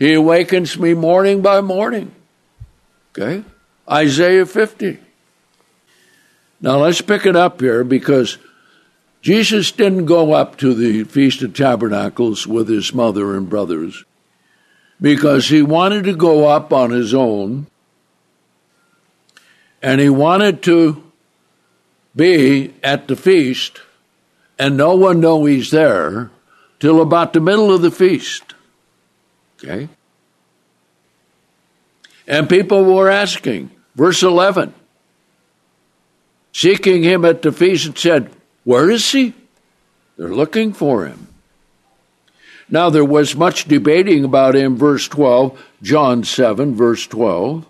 He 0.00 0.14
awakens 0.14 0.76
me 0.76 0.94
morning 0.94 1.42
by 1.42 1.60
morning. 1.60 2.12
Okay? 3.12 3.44
Isaiah 3.88 4.46
50. 4.46 4.98
Now 6.60 6.78
let's 6.78 7.00
pick 7.00 7.24
it 7.24 7.36
up 7.36 7.60
here 7.60 7.84
because 7.84 8.38
Jesus 9.22 9.70
didn't 9.70 10.06
go 10.06 10.32
up 10.32 10.56
to 10.56 10.74
the 10.74 11.04
Feast 11.04 11.40
of 11.42 11.54
Tabernacles 11.54 12.48
with 12.48 12.68
his 12.68 12.92
mother 12.92 13.36
and 13.36 13.48
brothers 13.48 14.04
because 15.00 15.50
he 15.50 15.62
wanted 15.62 16.02
to 16.04 16.16
go 16.16 16.48
up 16.48 16.72
on 16.72 16.90
his 16.90 17.14
own 17.14 17.68
and 19.84 20.00
he 20.00 20.08
wanted 20.08 20.62
to 20.62 21.02
be 22.16 22.72
at 22.82 23.06
the 23.06 23.14
feast 23.14 23.82
and 24.58 24.78
no 24.78 24.96
one 24.96 25.20
know 25.20 25.44
he's 25.44 25.70
there 25.70 26.30
till 26.80 27.02
about 27.02 27.34
the 27.34 27.40
middle 27.40 27.70
of 27.70 27.82
the 27.82 27.90
feast. 27.90 28.54
Okay? 29.58 29.90
And 32.26 32.48
people 32.48 32.82
were 32.86 33.10
asking, 33.10 33.70
verse 33.94 34.22
11, 34.22 34.72
seeking 36.54 37.02
him 37.02 37.26
at 37.26 37.42
the 37.42 37.52
feast 37.52 37.84
and 37.84 37.98
said, 37.98 38.30
Where 38.64 38.90
is 38.90 39.12
he? 39.12 39.34
They're 40.16 40.34
looking 40.34 40.72
for 40.72 41.04
him. 41.04 41.26
Now 42.70 42.88
there 42.88 43.04
was 43.04 43.36
much 43.36 43.66
debating 43.68 44.24
about 44.24 44.54
him, 44.54 44.78
verse 44.78 45.06
12, 45.08 45.62
John 45.82 46.24
7, 46.24 46.74
verse 46.74 47.06
12, 47.06 47.66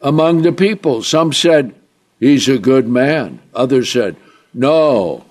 among 0.00 0.42
the 0.42 0.52
people. 0.52 1.02
Some 1.02 1.32
said, 1.32 1.74
He's 2.18 2.48
a 2.48 2.58
good 2.58 2.86
man. 2.86 3.40
Others 3.54 3.90
said, 3.90 4.16
No, 4.52 5.24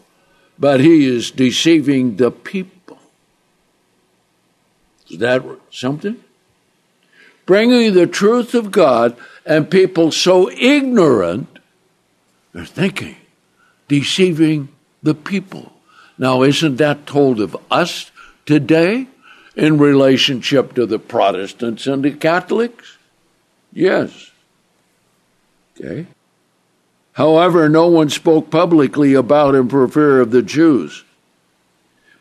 but 0.57 0.79
he 0.79 1.05
is 1.05 1.31
deceiving 1.31 2.15
the 2.17 2.31
people. 2.31 2.97
Is 5.09 5.19
that 5.19 5.43
something? 5.71 6.23
Bringing 7.45 7.93
the 7.93 8.07
truth 8.07 8.53
of 8.53 8.71
God 8.71 9.15
and 9.45 9.69
people 9.69 10.11
so 10.11 10.51
ignorant, 10.51 11.47
they're 12.53 12.65
thinking, 12.65 13.15
deceiving 13.87 14.69
the 15.01 15.15
people. 15.15 15.73
Now, 16.17 16.43
isn't 16.43 16.75
that 16.77 17.07
told 17.07 17.39
of 17.39 17.57
us 17.71 18.11
today 18.45 19.07
in 19.55 19.77
relationship 19.77 20.75
to 20.75 20.85
the 20.85 20.99
Protestants 20.99 21.87
and 21.87 22.03
the 22.03 22.11
Catholics? 22.11 22.97
Yes. 23.71 24.31
Okay. 25.79 26.07
However, 27.13 27.67
no 27.67 27.87
one 27.87 28.09
spoke 28.09 28.49
publicly 28.49 29.13
about 29.13 29.55
him 29.55 29.69
for 29.69 29.87
fear 29.87 30.21
of 30.21 30.31
the 30.31 30.41
Jews. 30.41 31.03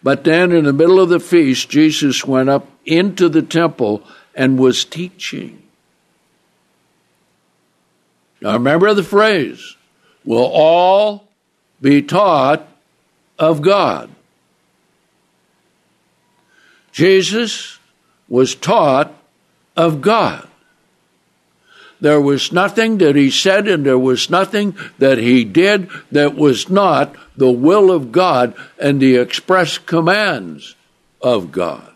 But 0.03 0.25
then, 0.25 0.53
in 0.53 0.65
the 0.65 0.73
middle 0.73 1.01
of 1.01 1.09
the 1.09 1.21
feast, 1.21 1.69
Jesus 1.69 2.25
went 2.25 2.49
up 2.49 2.69
into 2.87 3.29
the 3.29 3.43
temple 3.43 4.03
and 4.35 4.59
was 4.59 4.85
teaching. 4.85 5.63
Now, 8.41 8.55
remember 8.55 8.95
the 8.95 9.03
phrase 9.03 9.77
will 10.25 10.51
all 10.53 11.29
be 11.81 12.03
taught 12.03 12.67
of 13.39 13.63
God. 13.63 14.11
Jesus 16.93 17.79
was 18.29 18.55
taught 18.55 19.13
of 19.77 20.01
God. 20.01 20.48
There 22.01 22.21
was 22.21 22.53
nothing 22.53 22.99
that 22.99 23.17
he 23.17 23.31
said 23.31 23.67
and 23.67 23.85
there 23.85 23.99
was 23.99 24.31
nothing 24.31 24.77
that 24.99 25.19
he 25.19 25.45
did 25.45 25.91
that 26.13 26.37
was 26.37 26.71
not 26.71 27.15
the 27.37 27.51
will 27.51 27.91
of 27.91 28.13
God 28.13 28.55
and 28.79 29.01
the 29.01 29.17
express 29.17 29.79
commands 29.79 30.77
of 31.21 31.51
God. 31.51 31.93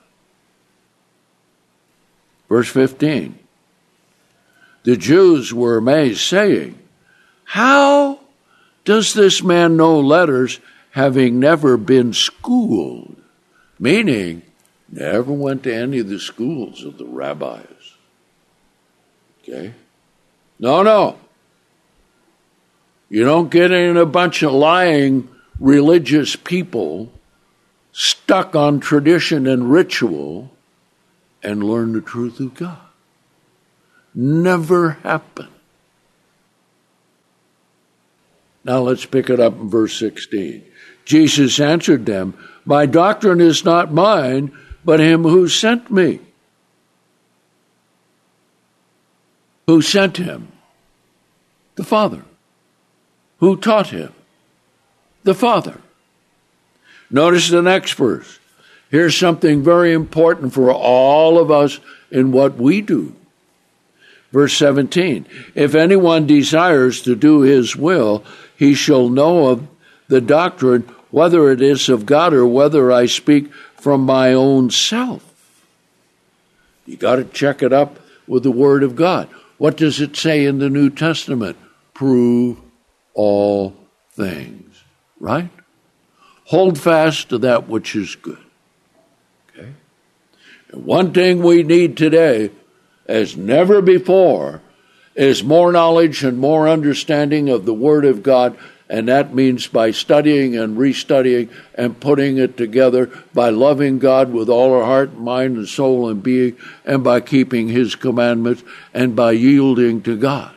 Verse 2.49 2.69
15 2.69 3.39
The 4.83 4.97
Jews 4.97 5.55
were 5.55 5.79
amazed, 5.79 6.21
saying, 6.21 6.79
How 7.45 8.21
does 8.85 9.15
this 9.15 9.43
man 9.43 9.77
know 9.77 10.01
letters 10.01 10.59
having 10.91 11.39
never 11.39 11.77
been 11.77 12.13
schooled? 12.13 13.17
Meaning, 13.79 14.43
never 14.91 15.33
went 15.33 15.63
to 15.63 15.75
any 15.75 16.01
of 16.01 16.09
the 16.09 16.19
schools 16.19 16.85
of 16.85 16.99
the 16.99 17.07
rabbis. 17.07 17.95
Okay? 19.43 19.75
No, 20.63 20.85
no. 20.85 21.19
You 23.11 23.25
don't 23.25 23.51
get 23.51 23.73
in 23.73 23.97
a 23.97 24.07
bunch 24.07 24.45
of 24.45 24.53
lying 24.53 25.29
religious 25.59 26.37
people 26.37 27.13
stuck 27.91 28.55
on 28.55 28.79
tradition 28.79 29.49
and 29.49 29.73
ritual 29.73 30.53
and 31.43 31.65
learn 31.65 31.93
the 31.93 32.01
truth 32.01 32.39
of 32.39 32.55
God. 32.55 32.79
Never 34.15 34.91
happened. 35.03 35.49
Now 38.63 38.83
let's 38.83 39.05
pick 39.05 39.29
it 39.31 39.41
up 39.41 39.55
in 39.55 39.69
verse 39.69 39.99
16. 39.99 40.65
Jesus 41.05 41.59
answered 41.59 42.07
them, 42.07 42.39
My 42.65 42.87
doctrine 42.87 43.41
is 43.41 43.65
not 43.65 43.93
mine, 43.93 44.57
but 44.85 45.01
him 45.01 45.25
who 45.25 45.49
sent 45.49 45.91
me. 45.91 46.21
Who 49.73 49.81
sent 49.81 50.19
him? 50.19 50.49
The 51.77 51.83
Father. 51.83 52.25
Who 53.39 53.57
taught 53.57 53.89
him? 53.89 54.13
The 55.25 55.33
Father. 55.33 55.81
Notice 57.11 57.49
the 57.49 57.63
next 57.63 57.95
verse. 57.95 58.39
Here's 58.91 59.17
something 59.17 59.63
very 59.63 59.95
important 59.95 60.53
for 60.53 60.71
all 60.71 61.39
of 61.39 61.51
us 61.51 61.81
in 62.11 62.33
what 62.33 62.59
we 62.59 62.83
do. 62.83 63.17
Verse 64.31 64.53
17 64.59 65.25
If 65.55 65.75
anyone 65.75 66.27
desires 66.27 67.01
to 67.05 67.17
do 67.17 67.41
his 67.41 67.75
will, 67.75 68.23
he 68.55 68.75
shall 68.75 69.09
know 69.09 69.47
of 69.47 69.67
the 70.07 70.21
doctrine, 70.21 70.83
whether 71.11 71.51
it 71.51 71.63
is 71.63 71.89
of 71.89 72.05
God 72.05 72.35
or 72.35 72.47
whether 72.47 72.93
I 72.93 73.07
speak 73.07 73.51
from 73.81 74.03
my 74.03 74.35
own 74.35 74.69
self. 74.69 75.25
You 76.85 76.99
got 76.99 77.17
to 77.17 77.25
check 77.25 77.63
it 77.63 77.73
up 77.73 77.99
with 78.27 78.43
the 78.43 78.53
Word 78.53 78.83
of 78.83 78.97
God. 78.97 79.31
What 79.59 79.77
does 79.77 80.01
it 80.01 80.17
say 80.17 80.45
in 80.45 80.59
the 80.59 80.71
New 80.71 80.91
Testament? 80.91 81.57
Prove 81.95 82.59
all 83.15 83.77
things, 84.13 84.83
right? 85.21 85.51
Hold 86.47 86.79
fast 86.79 87.29
to 87.31 87.39
that 87.39 87.69
which 87.69 87.95
is 87.95 88.17
good. 88.17 88.39
Okay? 89.51 89.73
And 90.71 90.85
one 90.85 91.13
thing 91.13 91.43
we 91.43 91.63
need 91.63 91.97
today, 91.97 92.51
as 93.07 93.37
never 93.37 93.81
before, 93.81 94.61
is 95.15 95.45
more 95.45 95.73
knowledge 95.73 96.25
and 96.25 96.39
more 96.39 96.69
understanding 96.69 97.49
of 97.49 97.65
the 97.65 97.75
Word 97.75 98.05
of 98.05 98.23
God 98.23 98.57
and 98.93 99.09
that 99.09 99.35
means 99.35 99.67
by 99.69 99.91
studying 99.91 100.55
and 100.55 100.77
restudying 100.77 101.49
and 101.75 101.99
putting 101.99 102.37
it 102.37 102.59
together, 102.59 103.11
by 103.33 103.49
loving 103.49 103.99
God 103.99 104.35
with 104.35 104.51
all 104.51 104.75
our 104.75 104.85
heart, 104.85 105.17
mind, 105.17 105.57
and 105.57 105.67
soul 105.67 106.11
and 106.11 106.23
being, 106.23 106.59
and 106.85 107.03
by 107.03 107.23
keeping 107.23 107.69
His 107.69 107.95
commandments, 107.95 108.63
and 108.93 109.17
by 109.17 109.33
yielding 109.33 110.03
to 110.03 110.15
God. 110.15 110.55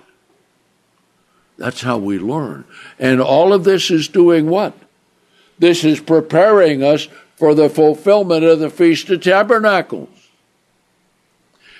That's 1.57 1.79
how 1.79 1.97
we 1.97 2.19
learn. 2.19 2.65
And 2.99 3.21
all 3.21 3.53
of 3.53 3.63
this 3.63 3.89
is 3.89 4.09
doing 4.09 4.49
what? 4.49 4.73
This 5.57 5.85
is 5.85 6.01
preparing 6.01 6.83
us 6.83 7.07
for 7.37 7.55
the 7.55 7.69
fulfillment 7.69 8.43
of 8.43 8.59
the 8.59 8.69
Feast 8.69 9.09
of 9.11 9.21
Tabernacles. 9.21 10.09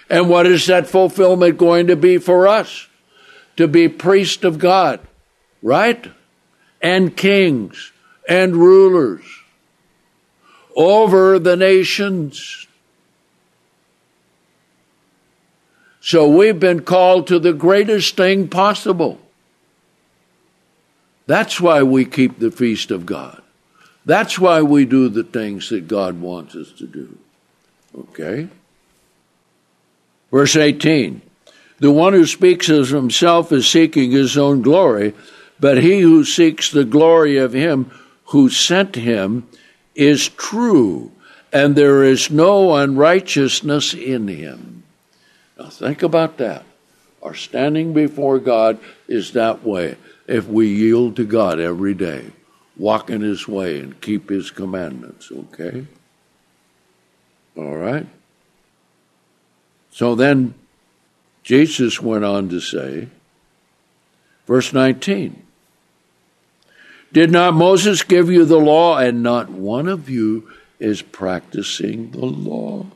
And 0.10 0.30
what 0.30 0.48
is 0.48 0.68
that 0.68 0.88
fulfillment 0.88 1.58
going 1.58 1.88
to 1.88 1.98
be 1.98 2.18
for 2.18 2.48
us? 2.48 2.88
To 3.58 3.68
be 3.68 3.90
priest 3.90 4.46
of 4.46 4.58
God, 4.58 5.02
right? 5.62 6.14
And 6.82 7.16
kings 7.16 7.92
and 8.28 8.56
rulers 8.56 9.24
over 10.76 11.40
the 11.40 11.56
nations. 11.56 12.68
So 16.02 16.30
we've 16.30 16.60
been 16.60 16.82
called 16.82 17.28
to 17.28 17.40
the 17.40 17.54
greatest 17.54 18.16
thing 18.16 18.48
possible. 18.48 19.20
That's 21.28 21.60
why 21.60 21.82
we 21.82 22.06
keep 22.06 22.38
the 22.38 22.52
feast 22.52 22.92
of 22.92 23.06
God. 23.06 23.42
That's 24.06 24.38
why 24.38 24.62
we 24.62 24.86
do 24.86 25.10
the 25.10 25.24
things 25.24 25.70
that 25.70 25.88
God 25.88 26.22
wants 26.22 26.56
us 26.56 26.72
to 26.74 26.86
do. 26.86 27.18
Okay? 27.98 28.48
Verse 30.32 30.56
18 30.56 31.22
The 31.80 31.92
one 31.92 32.14
who 32.14 32.28
speaks 32.28 32.70
of 32.70 32.90
himself 32.90 33.52
is 33.52 33.68
seeking 33.68 34.12
his 34.12 34.38
own 34.38 34.62
glory 34.62 35.14
but 35.60 35.78
he 35.78 36.02
who 36.02 36.24
seeks 36.24 36.72
the 36.72 36.86
glory 36.86 37.38
of 37.38 37.54
him 37.54 37.92
who 38.26 38.50
sent 38.50 38.96
him 38.96 39.48
is 39.94 40.28
true, 40.30 41.12
and 41.54 41.76
there 41.76 42.04
is 42.04 42.30
no 42.32 42.76
unrighteousness 42.76 43.94
in 43.94 44.28
him. 44.28 44.84
Now 45.58 45.70
think 45.70 46.04
about 46.04 46.38
that. 46.38 46.66
Our 47.22 47.34
standing 47.34 47.94
before 47.94 48.40
God 48.40 48.80
is 49.08 49.32
that 49.34 49.64
way 49.64 49.98
if 50.28 50.48
we 50.48 50.68
yield 50.68 51.16
to 51.16 51.26
God 51.26 51.60
every 51.60 51.94
day, 51.94 52.32
walk 52.78 53.10
in 53.10 53.22
his 53.22 53.48
way, 53.48 53.80
and 53.80 54.00
keep 54.02 54.30
his 54.30 54.52
commandments, 54.52 55.32
okay? 55.32 55.86
All 57.56 57.78
right? 57.78 58.08
So 59.92 60.16
then 60.16 60.56
Jesus 61.44 62.02
went 62.02 62.26
on 62.26 62.50
to 62.50 62.60
say, 62.60 63.08
verse 64.46 64.74
19, 64.74 65.45
did 67.16 67.32
not 67.32 67.54
Moses 67.54 68.04
give 68.04 68.30
you 68.30 68.44
the 68.44 68.60
law, 68.60 68.98
and 68.98 69.24
not 69.24 69.50
one 69.50 69.88
of 69.88 70.10
you 70.10 70.52
is 70.82 71.02
practicing 71.02 72.12
the 72.12 72.26
law? 72.26 72.88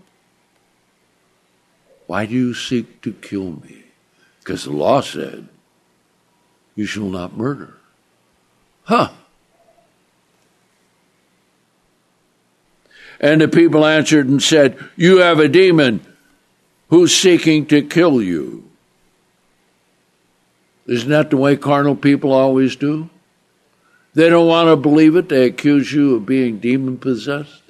Why 2.06 2.26
do 2.26 2.34
you 2.34 2.54
seek 2.54 3.00
to 3.04 3.14
kill 3.14 3.52
me? 3.52 3.86
Because 4.40 4.66
the 4.66 4.74
law 4.74 5.00
said, 5.00 5.48
You 6.76 6.86
shall 6.86 7.06
not 7.06 7.38
murder. 7.38 7.78
Huh. 8.84 9.12
And 13.22 13.40
the 13.40 13.48
people 13.48 13.86
answered 13.86 14.28
and 14.28 14.44
said, 14.44 14.78
You 14.98 15.20
have 15.20 15.40
a 15.40 15.48
demon 15.48 16.06
who's 16.90 17.16
seeking 17.16 17.68
to 17.68 17.82
kill 17.82 18.22
you. 18.22 18.70
Isn't 20.88 21.10
that 21.10 21.30
the 21.30 21.38
way 21.38 21.56
carnal 21.56 21.96
people 21.96 22.34
always 22.34 22.76
do? 22.76 23.10
They 24.20 24.30
don't 24.30 24.48
want 24.48 24.68
to 24.68 24.76
believe 24.76 25.16
it. 25.16 25.30
They 25.30 25.46
accuse 25.46 25.94
you 25.94 26.16
of 26.16 26.26
being 26.26 26.60
demon 26.60 26.98
possessed. 26.98 27.64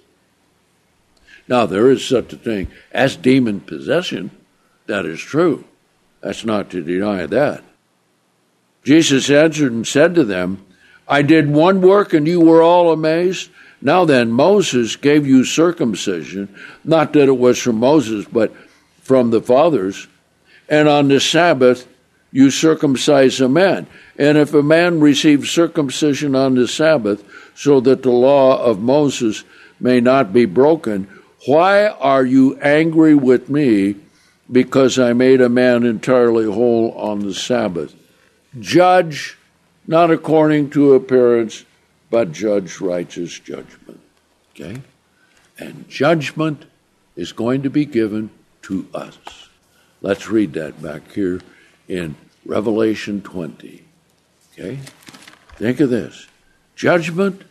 Now, 1.48 1.68
there 1.68 1.92
is 1.92 2.04
such 2.04 2.34
a 2.34 2.38
thing 2.38 2.70
as 2.92 3.16
demon 3.16 3.60
possession. 3.60 4.32
That 4.88 5.06
is 5.06 5.20
true. 5.20 5.66
That's 6.22 6.44
not 6.44 6.72
to 6.72 6.82
deny 6.82 7.28
that. 7.28 7.64
Jesus 8.84 9.30
answered 9.30 9.72
and 9.72 9.88
said 9.88 10.16
to 10.16 10.24
them, 10.24 10.66
I 11.08 11.22
did 11.22 11.52
one 11.52 11.82
work 11.82 12.14
and 12.14 12.28
you 12.28 12.42
were 12.42 12.64
all 12.64 12.92
amazed. 12.92 13.52
Now 13.80 14.04
then, 14.06 14.32
Moses 14.32 14.96
gave 14.96 15.28
you 15.28 15.44
circumcision, 15.44 16.50
not 16.84 17.14
that 17.14 17.28
it 17.28 17.38
was 17.38 17.60
from 17.60 17.76
Moses, 17.76 18.26
but 18.26 18.56
from 19.04 19.30
the 19.30 19.42
fathers. 19.44 20.08
And 20.68 20.88
on 20.88 21.10
the 21.10 21.20
Sabbath, 21.20 21.88
you 22.32 22.52
circumcise 22.52 23.42
a 23.42 23.50
man. 23.50 23.88
And 24.18 24.38
if 24.38 24.54
a 24.54 24.64
man 24.64 25.00
receives 25.00 25.50
circumcision 25.50 26.36
on 26.36 26.56
the 26.56 26.68
Sabbath, 26.68 27.24
so 27.56 27.80
that 27.82 28.04
the 28.04 28.12
law 28.12 28.64
of 28.64 28.80
Moses 28.80 29.44
may 29.80 30.00
not 30.00 30.32
be 30.32 30.46
broken, 30.46 31.08
why 31.46 31.88
are 31.88 32.26
you 32.26 32.58
angry 32.60 33.16
with 33.16 33.50
me 33.50 33.96
because 34.52 35.00
I 35.00 35.14
made 35.14 35.42
a 35.42 35.50
man 35.50 35.86
entirely 35.86 36.46
whole 36.46 36.92
on 36.94 37.20
the 37.20 37.34
Sabbath? 37.34 37.96
Judge 38.60 39.38
not 39.88 40.12
according 40.12 40.70
to 40.70 40.94
appearance, 40.94 41.66
but 42.12 42.32
judge 42.32 42.80
righteous 42.80 43.40
judgment. 43.40 44.00
Okay? 44.52 44.82
And 45.58 45.90
judgment 45.90 46.66
is 47.16 47.32
going 47.32 47.64
to 47.64 47.70
be 47.72 47.86
given 47.86 48.30
to 48.64 48.88
us. 48.94 49.18
Let's 50.02 50.30
read 50.30 50.54
that 50.54 50.82
back 50.82 51.12
here 51.12 51.42
in 51.90 52.16
Revelation 52.46 53.22
20. 53.22 53.84
Okay? 54.54 54.80
Think 55.56 55.82
of 55.82 55.90
this 55.90 56.28
judgment 56.76 57.42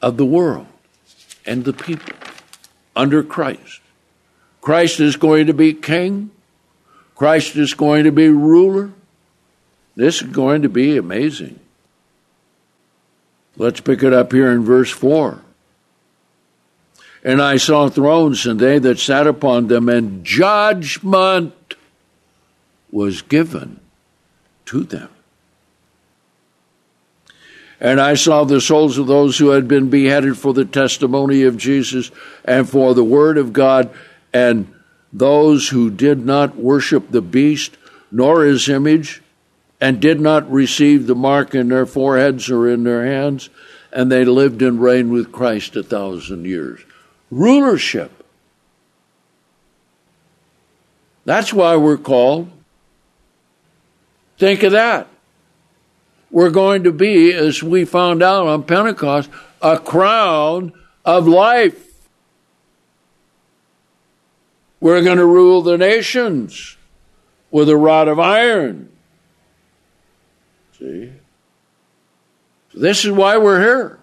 of 0.00 0.16
the 0.16 0.24
world 0.24 0.66
and 1.44 1.64
the 1.64 1.74
people 1.74 2.14
under 2.96 3.22
Christ. 3.22 3.80
Christ 4.62 5.00
is 5.00 5.16
going 5.16 5.48
to 5.48 5.52
be 5.52 5.74
king. 5.74 6.30
Christ 7.14 7.56
is 7.56 7.74
going 7.74 8.04
to 8.04 8.12
be 8.12 8.28
ruler. 8.28 8.92
This 9.96 10.22
is 10.22 10.28
going 10.28 10.62
to 10.62 10.68
be 10.68 10.96
amazing. 10.96 11.58
Let's 13.56 13.80
pick 13.80 14.02
it 14.04 14.12
up 14.12 14.32
here 14.32 14.52
in 14.52 14.64
verse 14.64 14.90
4. 14.90 15.42
And 17.24 17.42
I 17.42 17.56
saw 17.56 17.88
thrones, 17.88 18.46
and 18.46 18.60
they 18.60 18.78
that 18.78 19.00
sat 19.00 19.26
upon 19.26 19.66
them, 19.66 19.88
and 19.88 20.24
judgment 20.24 21.54
was 22.90 23.22
given 23.22 23.80
to 24.66 24.84
them. 24.84 25.08
And 27.80 28.00
I 28.00 28.14
saw 28.14 28.44
the 28.44 28.60
souls 28.60 28.98
of 28.98 29.06
those 29.06 29.38
who 29.38 29.50
had 29.50 29.68
been 29.68 29.88
beheaded 29.88 30.36
for 30.36 30.52
the 30.52 30.64
testimony 30.64 31.44
of 31.44 31.56
Jesus 31.56 32.10
and 32.44 32.68
for 32.68 32.92
the 32.92 33.04
word 33.04 33.38
of 33.38 33.52
God, 33.52 33.90
and 34.32 34.72
those 35.12 35.68
who 35.68 35.90
did 35.90 36.26
not 36.26 36.56
worship 36.56 37.10
the 37.10 37.22
beast 37.22 37.76
nor 38.10 38.44
his 38.44 38.68
image, 38.68 39.22
and 39.80 40.00
did 40.00 40.20
not 40.20 40.50
receive 40.50 41.06
the 41.06 41.14
mark 41.14 41.54
in 41.54 41.68
their 41.68 41.86
foreheads 41.86 42.50
or 42.50 42.68
in 42.68 42.82
their 42.82 43.06
hands, 43.06 43.48
and 43.92 44.10
they 44.10 44.24
lived 44.24 44.60
and 44.60 44.80
reigned 44.80 45.12
with 45.12 45.30
Christ 45.30 45.76
a 45.76 45.82
thousand 45.82 46.46
years. 46.46 46.80
Rulership. 47.30 48.10
That's 51.24 51.52
why 51.52 51.76
we're 51.76 51.98
called. 51.98 52.50
Think 54.38 54.62
of 54.62 54.72
that 54.72 55.08
we're 56.30 56.50
going 56.50 56.84
to 56.84 56.92
be, 56.92 57.32
as 57.32 57.62
we 57.62 57.84
found 57.84 58.22
out 58.22 58.46
on 58.46 58.62
Pentecost, 58.62 59.30
a 59.62 59.78
crown 59.78 60.72
of 61.04 61.26
life. 61.26 61.86
We're 64.80 65.02
going 65.02 65.18
to 65.18 65.26
rule 65.26 65.62
the 65.62 65.78
nations 65.78 66.76
with 67.50 67.68
a 67.68 67.76
rod 67.76 68.08
of 68.08 68.18
iron. 68.18 68.90
See? 70.78 71.12
This 72.74 73.04
is 73.04 73.10
why 73.10 73.38
we're 73.38 73.60
here. 73.60 73.98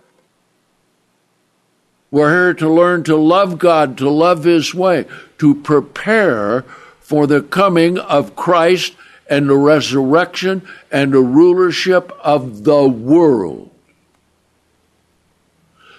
We're 2.11 2.31
here 2.31 2.53
to 2.55 2.69
learn 2.69 3.03
to 3.03 3.15
love 3.15 3.57
God, 3.57 3.97
to 3.99 4.09
love 4.09 4.43
His 4.43 4.73
way, 4.73 5.05
to 5.37 5.55
prepare 5.55 6.63
for 6.99 7.27
the 7.27 7.41
coming 7.41 7.97
of 7.97 8.35
Christ 8.35 8.95
and 9.29 9.49
the 9.49 9.57
resurrection 9.57 10.67
and 10.91 11.13
the 11.13 11.19
rulership 11.19 12.11
of 12.23 12.63
the 12.63 12.87
world. 12.87 13.71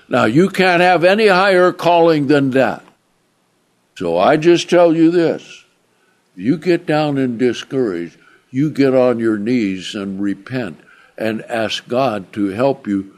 Now, 0.09 0.25
you 0.25 0.49
can't 0.49 0.83
have 0.83 1.03
any 1.05 1.27
higher 1.27 1.73
calling 1.73 2.29
than 2.29 2.51
that. 2.53 2.85
So 3.97 4.19
I 4.19 4.37
just 4.37 4.71
tell 4.71 4.95
you 4.95 5.11
this 5.11 5.65
you 6.37 6.59
get 6.59 6.87
down 6.87 7.17
and 7.19 7.39
discouraged, 7.39 8.19
you 8.51 8.71
get 8.71 8.95
on 8.95 9.19
your 9.19 9.39
knees 9.39 9.95
and 9.95 10.21
repent 10.21 10.79
and 11.17 11.43
ask 11.43 11.89
God 11.89 12.33
to 12.35 12.49
help 12.49 12.87
you 12.87 13.17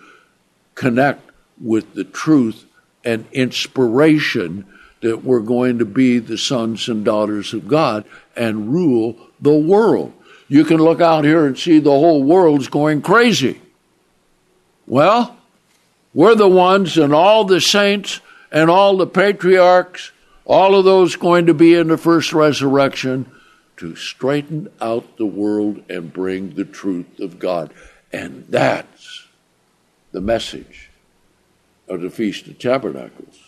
connect 0.75 1.31
with 1.61 1.95
the 1.95 2.05
truth 2.05 2.65
and 3.05 3.27
inspiration 3.33 4.65
that 5.01 5.25
we're 5.25 5.41
going 5.41 5.79
to 5.79 5.85
be 5.85 6.19
the 6.19 6.39
sons 6.39 6.89
and 6.89 7.05
daughters 7.05 7.53
of 7.53 7.69
God 7.69 8.05
and 8.37 8.73
rule 8.73 9.28
the 9.41 9.55
world. 9.55 10.13
You 10.49 10.65
can 10.65 10.79
look 10.79 11.01
out 11.01 11.25
here 11.25 11.47
and 11.47 11.59
see 11.59 11.79
the 11.79 11.91
whole 11.91 12.23
world's 12.23 12.69
going 12.69 13.03
crazy. 13.03 13.61
Well, 14.87 15.37
we're 16.15 16.35
the 16.35 16.49
ones 16.49 16.97
and 16.97 17.13
all 17.13 17.45
the 17.45 17.61
saints 17.61 18.21
and 18.51 18.71
all 18.71 18.97
the 18.97 19.07
patriarchs, 19.07 20.13
all 20.45 20.75
of 20.75 20.85
those 20.85 21.17
going 21.17 21.47
to 21.47 21.55
be 21.55 21.75
in 21.75 21.89
the 21.89 21.99
first 21.99 22.33
resurrection 22.33 23.31
to 23.77 23.95
straighten 23.95 24.69
out 24.81 25.19
the 25.19 25.27
world 25.27 25.83
and 25.89 26.13
bring 26.13 26.55
the 26.55 26.65
truth 26.65 27.21
of 27.21 27.39
God. 27.39 27.73
And 28.13 28.47
that's 28.49 29.27
the 30.13 30.21
message 30.21 30.91
of 31.87 32.01
the 32.01 32.11
Feast 32.11 32.47
of 32.47 32.59
Tabernacles. 32.59 33.39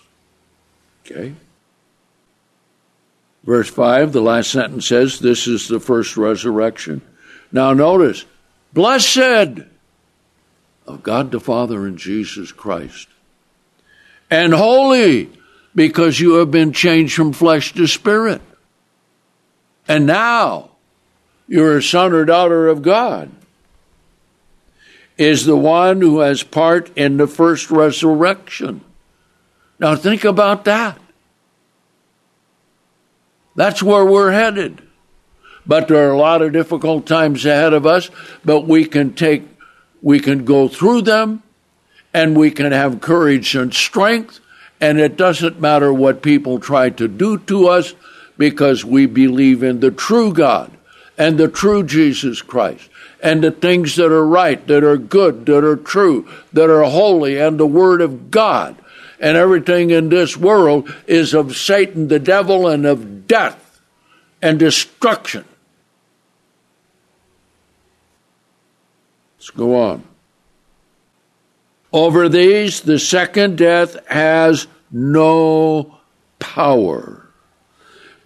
Okay? 1.05 1.35
Verse 3.45 3.71
5, 3.71 4.13
the 4.13 4.21
last 4.21 4.51
sentence 4.51 4.87
says, 4.87 5.19
This 5.19 5.47
is 5.47 5.69
the 5.69 5.81
first 5.81 6.17
resurrection. 6.17 7.01
Now 7.51 7.73
notice, 7.73 8.25
blessed 8.73 9.65
of 10.87 11.03
God 11.03 11.31
the 11.31 11.41
Father 11.41 11.87
and 11.87 11.99
Jesus 11.99 12.53
Christ, 12.53 13.09
and 14.31 14.53
holy 14.53 15.31
because 15.75 16.21
you 16.21 16.35
have 16.35 16.51
been 16.51 16.73
changed 16.73 17.15
from 17.15 17.33
flesh 17.33 17.73
to 17.75 17.87
spirit. 17.87 18.43
And 19.89 20.07
now 20.07 20.71
you're 21.49 21.79
a 21.79 21.83
son 21.83 22.13
or 22.13 22.25
daughter 22.25 22.69
of 22.69 22.83
God, 22.83 23.31
is 25.17 25.47
the 25.47 25.57
one 25.57 26.01
who 26.01 26.21
has 26.21 26.43
part 26.43 26.97
in 26.97 27.17
the 27.17 27.27
first 27.27 27.71
resurrection. 27.71 28.83
Now 29.79 29.97
think 29.97 30.25
about 30.25 30.65
that. 30.67 31.00
That's 33.55 33.83
where 33.83 34.05
we're 34.05 34.33
headed. 34.33 34.83
But 35.67 35.89
there 35.89 36.09
are 36.09 36.13
a 36.13 36.19
lot 36.19 36.43
of 36.43 36.53
difficult 36.53 37.07
times 37.07 37.45
ahead 37.45 37.73
of 37.73 37.87
us, 37.87 38.11
but 38.45 38.67
we 38.67 38.85
can 38.85 39.15
take, 39.15 39.45
we 40.03 40.21
can 40.21 40.45
go 40.45 40.69
through 40.69 41.03
them 41.03 41.43
and 42.15 42.37
we 42.37 42.51
can 42.51 42.73
have 42.73 43.01
courage 43.01 43.55
and 43.55 43.73
strength. 43.73 44.41
And 44.81 44.99
it 44.99 45.17
doesn't 45.17 45.61
matter 45.61 45.93
what 45.93 46.23
people 46.23 46.59
try 46.59 46.91
to 46.91 47.07
do 47.07 47.39
to 47.39 47.69
us 47.69 47.95
because 48.39 48.85
we 48.85 49.07
believe 49.07 49.63
in 49.63 49.81
the 49.81 49.91
true 49.91 50.33
God 50.33 50.73
and 51.19 51.37
the 51.37 51.49
true 51.49 51.83
Jesus 51.83 52.41
Christ 52.41 52.89
and 53.23 53.45
the 53.45 53.51
things 53.51 53.97
that 53.97 54.11
are 54.11 54.27
right, 54.27 54.67
that 54.67 54.83
are 54.83 54.97
good, 54.97 55.45
that 55.47 55.63
are 55.63 55.77
true, 55.77 56.27
that 56.53 56.71
are 56.71 56.85
holy, 56.85 57.39
and 57.39 57.61
the 57.61 57.67
Word 57.67 58.01
of 58.01 58.31
God 58.31 58.77
and 59.21 59.37
everything 59.37 59.91
in 59.91 60.09
this 60.09 60.37
world 60.37 60.93
is 61.07 61.35
of 61.35 61.57
Satan, 61.57 62.09
the 62.09 62.19
devil, 62.19 62.67
and 62.67 62.87
of 62.87 63.27
death 63.27 63.81
and 64.43 64.59
destruction. 64.59 65.45
Let's 69.39 69.51
go 69.51 69.83
on. 69.83 70.05
Over 71.93 72.29
these, 72.29 72.81
the 72.81 72.99
second 72.99 73.59
death 73.59 74.07
has 74.07 74.67
no 74.91 75.99
power, 76.39 77.27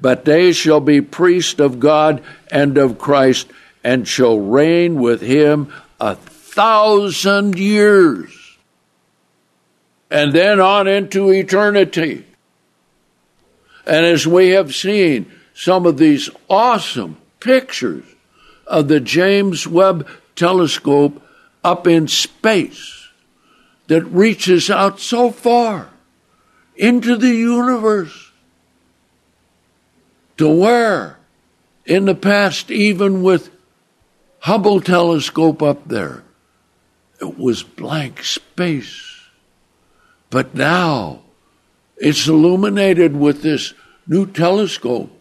but 0.00 0.24
they 0.24 0.52
shall 0.52 0.80
be 0.80 1.00
priests 1.00 1.60
of 1.60 1.80
God 1.80 2.22
and 2.50 2.78
of 2.78 2.98
Christ 2.98 3.48
and 3.82 4.06
shall 4.06 4.38
reign 4.38 4.96
with 4.96 5.20
him 5.20 5.72
a 6.00 6.14
thousand 6.14 7.58
years. 7.58 8.43
And 10.14 10.32
then 10.32 10.60
on 10.60 10.86
into 10.86 11.32
eternity. 11.32 12.24
And 13.84 14.06
as 14.06 14.28
we 14.28 14.50
have 14.50 14.72
seen 14.72 15.28
some 15.54 15.86
of 15.86 15.98
these 15.98 16.30
awesome 16.48 17.16
pictures 17.40 18.04
of 18.64 18.86
the 18.86 19.00
James 19.00 19.66
Webb 19.66 20.06
telescope 20.36 21.20
up 21.64 21.88
in 21.88 22.06
space 22.06 23.08
that 23.88 24.04
reaches 24.04 24.70
out 24.70 25.00
so 25.00 25.32
far 25.32 25.90
into 26.76 27.16
the 27.16 27.34
universe 27.34 28.30
to 30.36 30.48
where 30.48 31.18
in 31.86 32.04
the 32.04 32.14
past, 32.14 32.70
even 32.70 33.24
with 33.24 33.50
Hubble 34.38 34.80
telescope 34.80 35.60
up 35.60 35.88
there, 35.88 36.22
it 37.20 37.36
was 37.36 37.64
blank 37.64 38.22
space. 38.22 39.03
But 40.34 40.52
now 40.52 41.20
it's 41.96 42.26
illuminated 42.26 43.14
with 43.14 43.42
this 43.42 43.72
new 44.04 44.26
telescope 44.26 45.16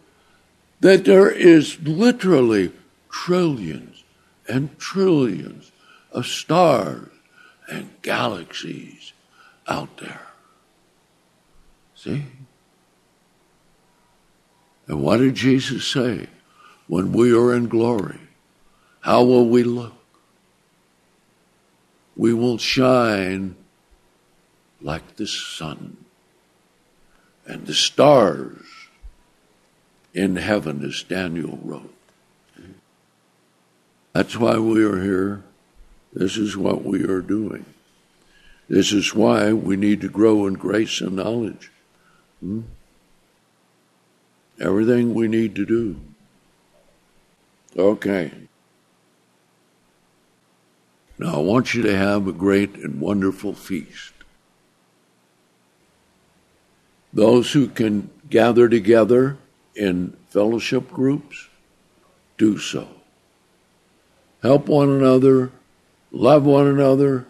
that 0.80 1.04
there 1.04 1.30
is 1.30 1.78
literally 1.82 2.72
trillions 3.12 4.02
and 4.48 4.76
trillions 4.76 5.70
of 6.10 6.26
stars 6.26 7.10
and 7.68 7.90
galaxies 8.02 9.12
out 9.68 9.98
there. 9.98 10.26
See? 11.94 12.24
And 14.88 15.00
what 15.00 15.18
did 15.18 15.36
Jesus 15.36 15.86
say? 15.86 16.26
When 16.88 17.12
we 17.12 17.32
are 17.32 17.54
in 17.54 17.68
glory, 17.68 18.18
how 19.02 19.22
will 19.22 19.46
we 19.46 19.62
look? 19.62 19.94
We 22.16 22.34
will 22.34 22.58
shine 22.58 23.54
like 24.84 25.16
the 25.16 25.26
sun 25.26 25.96
and 27.46 27.66
the 27.66 27.74
stars 27.74 28.62
in 30.12 30.36
heaven, 30.36 30.84
as 30.84 31.02
Daniel 31.02 31.58
wrote. 31.62 31.94
That's 34.12 34.36
why 34.36 34.58
we 34.58 34.84
are 34.84 35.02
here. 35.02 35.42
This 36.12 36.36
is 36.36 36.56
what 36.56 36.84
we 36.84 37.02
are 37.02 37.20
doing. 37.20 37.64
This 38.68 38.92
is 38.92 39.12
why 39.12 39.52
we 39.52 39.76
need 39.76 40.00
to 40.02 40.08
grow 40.08 40.46
in 40.46 40.54
grace 40.54 41.00
and 41.00 41.16
knowledge. 41.16 41.72
Hmm? 42.40 42.60
Everything 44.60 45.14
we 45.14 45.26
need 45.26 45.56
to 45.56 45.66
do. 45.66 45.96
Okay. 47.76 48.30
Now 51.18 51.34
I 51.34 51.38
want 51.38 51.74
you 51.74 51.82
to 51.82 51.96
have 51.96 52.28
a 52.28 52.32
great 52.32 52.76
and 52.76 53.00
wonderful 53.00 53.52
feast. 53.52 54.13
Those 57.14 57.52
who 57.52 57.68
can 57.68 58.10
gather 58.28 58.68
together 58.68 59.38
in 59.76 60.16
fellowship 60.28 60.90
groups, 60.90 61.48
do 62.36 62.58
so. 62.58 62.88
Help 64.42 64.68
one 64.68 64.90
another, 64.90 65.52
love 66.10 66.44
one 66.44 66.66
another, 66.66 67.26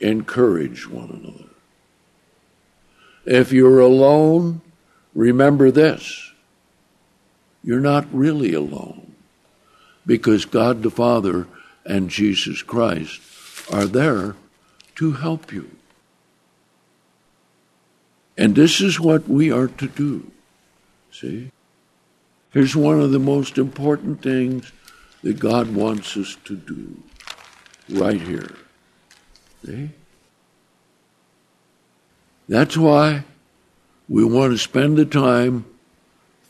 encourage 0.00 0.88
one 0.88 1.10
another. 1.10 1.50
If 3.26 3.52
you're 3.52 3.80
alone, 3.80 4.62
remember 5.14 5.70
this 5.70 6.32
you're 7.62 7.80
not 7.80 8.06
really 8.12 8.54
alone 8.54 9.14
because 10.06 10.44
God 10.46 10.82
the 10.82 10.90
Father 10.90 11.46
and 11.84 12.08
Jesus 12.08 12.62
Christ 12.62 13.20
are 13.70 13.84
there 13.84 14.36
to 14.94 15.12
help 15.12 15.52
you. 15.52 15.70
And 18.38 18.54
this 18.54 18.80
is 18.80 19.00
what 19.00 19.28
we 19.28 19.50
are 19.50 19.66
to 19.66 19.88
do. 19.88 20.30
See? 21.10 21.50
Here's 22.52 22.76
one 22.76 23.00
of 23.00 23.10
the 23.10 23.18
most 23.18 23.58
important 23.58 24.22
things 24.22 24.72
that 25.22 25.40
God 25.40 25.74
wants 25.74 26.16
us 26.16 26.36
to 26.44 26.56
do 26.56 27.02
right 27.88 28.20
here. 28.20 28.54
See? 29.66 29.90
That's 32.48 32.76
why 32.76 33.24
we 34.08 34.24
want 34.24 34.52
to 34.52 34.58
spend 34.58 34.96
the 34.96 35.04
time 35.04 35.66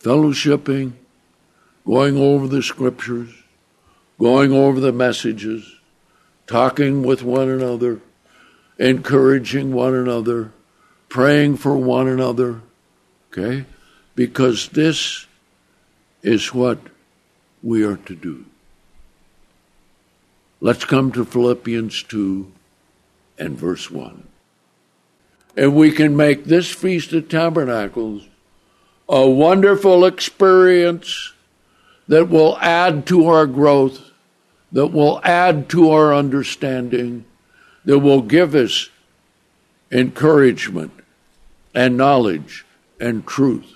fellowshipping, 0.00 0.92
going 1.86 2.18
over 2.18 2.46
the 2.46 2.62
scriptures, 2.62 3.30
going 4.20 4.52
over 4.52 4.78
the 4.78 4.92
messages, 4.92 5.74
talking 6.46 7.02
with 7.02 7.22
one 7.22 7.48
another, 7.48 8.00
encouraging 8.78 9.72
one 9.72 9.94
another, 9.94 10.52
praying 11.08 11.56
for 11.56 11.76
one 11.76 12.08
another, 12.08 12.60
okay? 13.32 13.64
Because 14.14 14.68
this 14.68 15.26
is 16.22 16.52
what 16.52 16.78
we 17.62 17.84
are 17.84 17.96
to 17.96 18.14
do. 18.14 18.44
Let's 20.60 20.84
come 20.84 21.12
to 21.12 21.24
Philippians 21.24 22.02
2 22.04 22.52
and 23.38 23.56
verse 23.56 23.90
1. 23.90 24.24
And 25.56 25.74
we 25.74 25.90
can 25.92 26.16
make 26.16 26.44
this 26.44 26.70
Feast 26.72 27.12
of 27.12 27.28
Tabernacles 27.28 28.26
a 29.08 29.28
wonderful 29.28 30.04
experience 30.04 31.32
that 32.08 32.28
will 32.28 32.58
add 32.58 33.06
to 33.06 33.26
our 33.26 33.46
growth, 33.46 34.10
that 34.72 34.88
will 34.88 35.20
add 35.24 35.68
to 35.70 35.90
our 35.90 36.14
understanding, 36.14 37.24
that 37.84 38.00
will 38.00 38.22
give 38.22 38.54
us 38.54 38.90
encouragement 39.90 40.97
and 41.74 41.96
knowledge 41.96 42.64
and 43.00 43.26
truth 43.26 43.74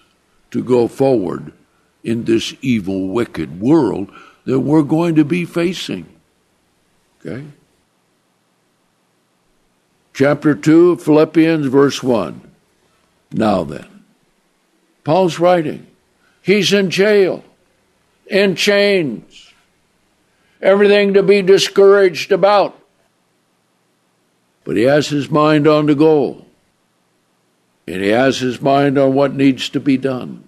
to 0.50 0.62
go 0.62 0.88
forward 0.88 1.52
in 2.04 2.24
this 2.24 2.54
evil, 2.60 3.08
wicked 3.08 3.60
world 3.60 4.10
that 4.44 4.60
we're 4.60 4.82
going 4.82 5.14
to 5.14 5.24
be 5.24 5.44
facing. 5.44 6.06
Okay? 7.20 7.44
Chapter 10.12 10.54
2, 10.54 10.96
Philippians, 10.96 11.66
verse 11.66 12.02
1. 12.02 12.40
Now 13.32 13.64
then, 13.64 14.04
Paul's 15.04 15.38
writing. 15.38 15.86
He's 16.42 16.72
in 16.72 16.90
jail, 16.90 17.44
in 18.26 18.56
chains, 18.56 19.52
everything 20.60 21.14
to 21.14 21.22
be 21.22 21.40
discouraged 21.40 22.32
about. 22.32 22.78
But 24.64 24.76
he 24.76 24.82
has 24.82 25.08
his 25.08 25.30
mind 25.30 25.66
on 25.66 25.86
the 25.86 25.94
goal, 25.94 26.46
and 27.86 28.02
he 28.02 28.08
has 28.08 28.38
his 28.38 28.60
mind 28.60 28.98
on 28.98 29.14
what 29.14 29.34
needs 29.34 29.68
to 29.70 29.80
be 29.80 29.96
done. 29.96 30.44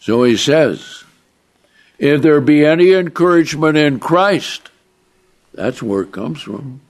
So 0.00 0.24
he 0.24 0.36
says, 0.36 1.04
if 1.98 2.22
there 2.22 2.40
be 2.40 2.64
any 2.64 2.92
encouragement 2.92 3.76
in 3.76 4.00
Christ, 4.00 4.70
that's 5.52 5.82
where 5.82 6.02
it 6.02 6.12
comes 6.12 6.40
from. 6.40 6.80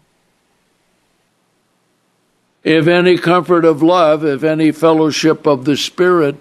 If 2.62 2.86
any 2.86 3.16
comfort 3.16 3.64
of 3.64 3.82
love, 3.82 4.24
if 4.24 4.44
any 4.44 4.70
fellowship 4.70 5.46
of 5.46 5.64
the 5.64 5.76
Spirit 5.76 6.36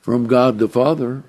from 0.00 0.26
God 0.26 0.58
the 0.58 0.68
Father, 0.68 1.22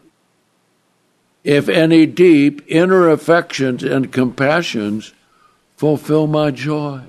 if 1.43 1.69
any 1.69 2.05
deep 2.05 2.61
inner 2.67 3.09
affections 3.09 3.83
and 3.83 4.11
compassions 4.11 5.13
fulfill 5.75 6.25
my 6.25 6.51
joy, 6.51 7.01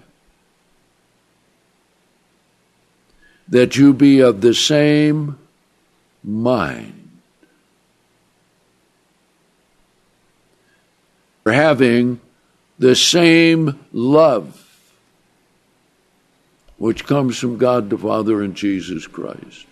that 3.51 3.77
you 3.77 3.93
be 3.93 4.21
of 4.21 4.41
the 4.41 4.55
same 4.55 5.39
mind 6.25 7.01
having 11.53 12.21
the 12.79 12.95
same 12.95 13.79
love 13.93 14.67
which 16.79 17.05
comes 17.05 17.39
from 17.39 17.59
God 17.59 17.91
the 17.91 17.99
Father 17.99 18.43
and 18.43 18.55
Jesus 18.55 19.07
Christ. 19.07 19.67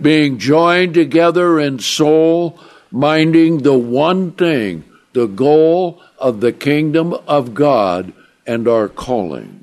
Being 0.00 0.38
joined 0.38 0.94
together 0.94 1.58
in 1.58 1.80
soul, 1.80 2.58
minding 2.90 3.58
the 3.58 3.76
one 3.76 4.32
thing, 4.32 4.84
the 5.12 5.26
goal 5.26 6.00
of 6.18 6.40
the 6.40 6.52
kingdom 6.52 7.12
of 7.26 7.54
God 7.54 8.12
and 8.46 8.68
our 8.68 8.88
calling. 8.88 9.61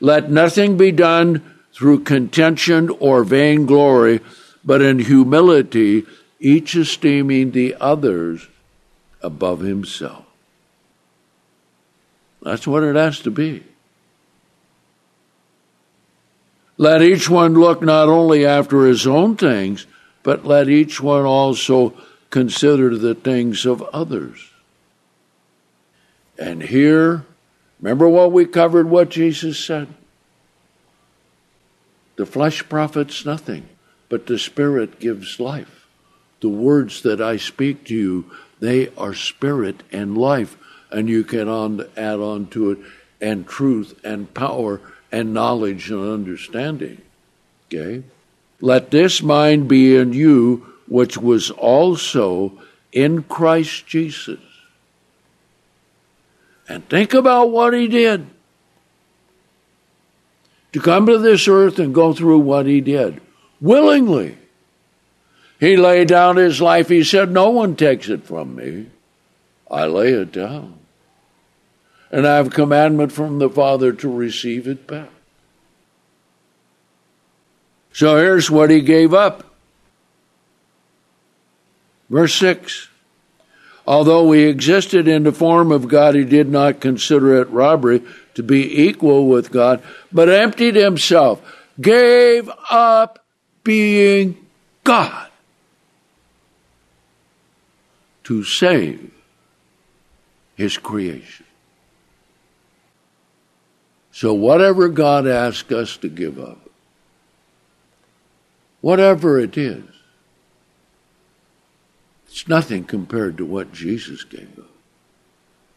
Let 0.00 0.30
nothing 0.30 0.76
be 0.76 0.92
done 0.92 1.42
through 1.72 2.00
contention 2.00 2.90
or 3.00 3.24
vainglory, 3.24 4.20
but 4.64 4.82
in 4.82 4.98
humility 5.00 6.04
each 6.40 6.76
esteeming 6.76 7.50
the 7.50 7.74
others 7.80 8.48
above 9.22 9.60
himself. 9.60 10.24
That's 12.42 12.66
what 12.66 12.84
it 12.84 12.94
has 12.96 13.20
to 13.20 13.30
be. 13.30 13.64
Let 16.76 17.02
each 17.02 17.28
one 17.28 17.54
look 17.54 17.82
not 17.82 18.08
only 18.08 18.46
after 18.46 18.86
his 18.86 19.04
own 19.04 19.36
things, 19.36 19.86
but 20.22 20.44
let 20.44 20.68
each 20.68 21.00
one 21.00 21.24
also 21.24 21.94
consider 22.30 22.96
the 22.96 23.16
things 23.16 23.66
of 23.66 23.82
others. 23.92 24.50
And 26.38 26.62
here 26.62 27.24
Remember 27.80 28.08
what 28.08 28.32
we 28.32 28.44
covered, 28.46 28.88
what 28.88 29.08
Jesus 29.08 29.58
said? 29.64 29.88
The 32.16 32.26
flesh 32.26 32.68
profits 32.68 33.24
nothing, 33.24 33.68
but 34.08 34.26
the 34.26 34.38
Spirit 34.38 34.98
gives 34.98 35.38
life. 35.38 35.86
The 36.40 36.48
words 36.48 37.02
that 37.02 37.20
I 37.20 37.36
speak 37.36 37.84
to 37.84 37.94
you, 37.94 38.30
they 38.60 38.88
are 38.96 39.14
spirit 39.14 39.82
and 39.92 40.18
life, 40.18 40.56
and 40.90 41.08
you 41.08 41.22
can 41.22 41.48
on, 41.48 41.86
add 41.96 42.18
on 42.18 42.46
to 42.48 42.72
it 42.72 42.78
and 43.20 43.46
truth 43.46 43.98
and 44.04 44.32
power 44.34 44.80
and 45.12 45.32
knowledge 45.32 45.90
and 45.90 46.00
understanding. 46.00 47.00
Okay? 47.66 48.02
Let 48.60 48.90
this 48.90 49.22
mind 49.22 49.68
be 49.68 49.96
in 49.96 50.12
you, 50.12 50.66
which 50.88 51.18
was 51.18 51.50
also 51.50 52.60
in 52.92 53.22
Christ 53.24 53.86
Jesus. 53.86 54.40
And 56.68 56.86
think 56.88 57.14
about 57.14 57.50
what 57.50 57.72
he 57.72 57.88
did 57.88 58.26
to 60.72 60.80
come 60.80 61.06
to 61.06 61.18
this 61.18 61.48
earth 61.48 61.78
and 61.78 61.94
go 61.94 62.12
through 62.12 62.40
what 62.40 62.66
he 62.66 62.80
did 62.80 63.20
willingly. 63.60 64.36
He 65.58 65.76
laid 65.76 66.08
down 66.08 66.36
his 66.36 66.60
life. 66.60 66.88
He 66.88 67.02
said, 67.02 67.30
No 67.32 67.50
one 67.50 67.74
takes 67.74 68.08
it 68.08 68.24
from 68.24 68.54
me. 68.54 68.90
I 69.70 69.86
lay 69.86 70.12
it 70.12 70.30
down. 70.30 70.78
And 72.10 72.26
I 72.26 72.36
have 72.36 72.50
commandment 72.50 73.12
from 73.12 73.38
the 73.38 73.50
Father 73.50 73.92
to 73.92 74.08
receive 74.08 74.68
it 74.68 74.86
back. 74.86 75.10
So 77.92 78.16
here's 78.16 78.50
what 78.50 78.70
he 78.70 78.80
gave 78.80 79.12
up. 79.12 79.44
Verse 82.08 82.34
6 82.34 82.88
Although 83.88 84.32
he 84.32 84.42
existed 84.42 85.08
in 85.08 85.22
the 85.22 85.32
form 85.32 85.72
of 85.72 85.88
God, 85.88 86.14
he 86.14 86.22
did 86.22 86.50
not 86.50 86.78
consider 86.78 87.40
it 87.40 87.48
robbery 87.48 88.02
to 88.34 88.42
be 88.42 88.82
equal 88.82 89.26
with 89.26 89.50
God, 89.50 89.82
but 90.12 90.28
emptied 90.28 90.74
himself, 90.74 91.40
gave 91.80 92.50
up 92.70 93.24
being 93.64 94.46
God 94.84 95.30
to 98.24 98.44
save 98.44 99.10
his 100.54 100.76
creation. 100.76 101.46
So, 104.12 104.34
whatever 104.34 104.90
God 104.90 105.26
asks 105.26 105.72
us 105.72 105.96
to 105.96 106.10
give 106.10 106.38
up, 106.38 106.60
whatever 108.82 109.38
it 109.38 109.56
is, 109.56 109.82
it's 112.38 112.46
nothing 112.46 112.84
compared 112.84 113.36
to 113.36 113.44
what 113.44 113.72
Jesus 113.72 114.22
gave 114.22 114.56
up 114.60 114.70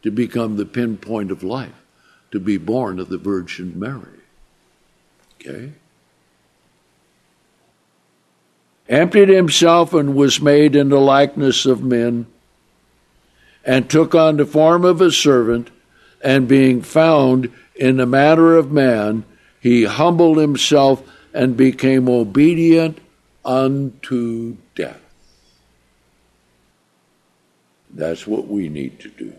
to 0.03 0.11
become 0.11 0.57
the 0.57 0.65
pinpoint 0.65 1.31
of 1.31 1.41
life, 1.41 1.73
to 2.29 2.39
be 2.39 2.57
born 2.57 2.99
of 2.99 3.09
the 3.09 3.17
Virgin 3.17 3.79
Mary. 3.79 4.19
Okay? 5.39 5.71
Emptied 8.87 9.29
himself 9.29 9.91
and 9.95 10.13
was 10.13 10.39
made 10.39 10.75
in 10.75 10.89
the 10.89 10.99
likeness 10.99 11.65
of 11.65 11.83
men, 11.83 12.27
and 13.65 13.89
took 13.89 14.13
on 14.13 14.37
the 14.37 14.45
form 14.45 14.85
of 14.85 15.01
a 15.01 15.11
servant, 15.11 15.71
and 16.23 16.47
being 16.47 16.83
found 16.83 17.51
in 17.75 17.97
the 17.97 18.05
manner 18.05 18.55
of 18.55 18.71
man, 18.71 19.23
he 19.59 19.85
humbled 19.85 20.37
himself 20.37 21.01
and 21.33 21.57
became 21.57 22.07
obedient 22.07 22.99
unto 23.43 24.57
death. 24.75 25.01
That's 27.93 28.25
what 28.25 28.47
we 28.47 28.69
need 28.69 28.99
to 29.01 29.09
do. 29.09 29.33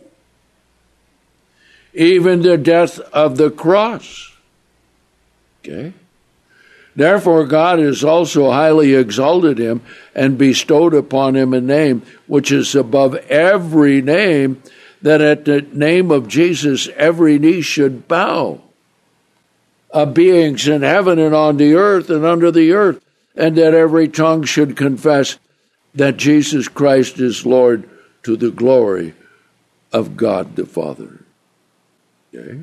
Even 1.95 2.43
the 2.43 2.59
death 2.59 2.99
of 3.13 3.37
the 3.37 3.51
cross. 3.51 4.33
Okay? 5.61 5.93
Therefore, 6.95 7.47
God 7.47 7.79
has 7.79 8.05
also 8.05 8.51
highly 8.51 8.95
exalted 8.95 9.59
him 9.59 9.81
and 10.15 10.37
bestowed 10.37 10.95
upon 10.95 11.37
him 11.37 11.55
a 11.55 11.61
name 11.61 12.03
which 12.27 12.53
is 12.53 12.75
above 12.75 13.15
every 13.31 14.03
name, 14.03 14.63
that 15.01 15.21
at 15.21 15.45
the 15.45 15.63
name 15.63 16.11
of 16.11 16.29
Jesus 16.29 16.89
every 16.97 17.39
knee 17.39 17.63
should 17.63 18.07
bow 18.09 18.61
of 19.91 20.15
beings 20.15 20.69
in 20.69 20.83
heaven 20.83 21.19
and 21.19 21.35
on 21.35 21.57
the 21.57 21.75
earth 21.75 22.09
and 22.09 22.25
under 22.25 22.51
the 22.51 22.73
earth, 22.73 23.03
and 23.35 23.57
that 23.57 23.75
every 23.75 24.09
tongue 24.09 24.45
should 24.45 24.77
confess 24.77 25.39
that 25.95 26.17
Jesus 26.17 26.69
Christ 26.69 27.19
is 27.19 27.45
Lord 27.47 27.89
to 28.23 28.37
the 28.37 28.51
glory 28.51 29.15
of 29.93 30.17
God 30.17 30.57
the 30.57 30.67
Father. 30.67 31.25
Okay? 32.35 32.61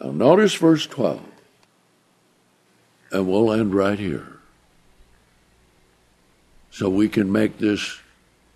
Now, 0.00 0.10
notice 0.10 0.54
verse 0.54 0.86
12, 0.86 1.20
and 3.12 3.28
we'll 3.28 3.52
end 3.52 3.74
right 3.74 3.98
here. 3.98 4.26
So 6.70 6.90
we 6.90 7.08
can 7.08 7.32
make 7.32 7.58
this 7.58 8.00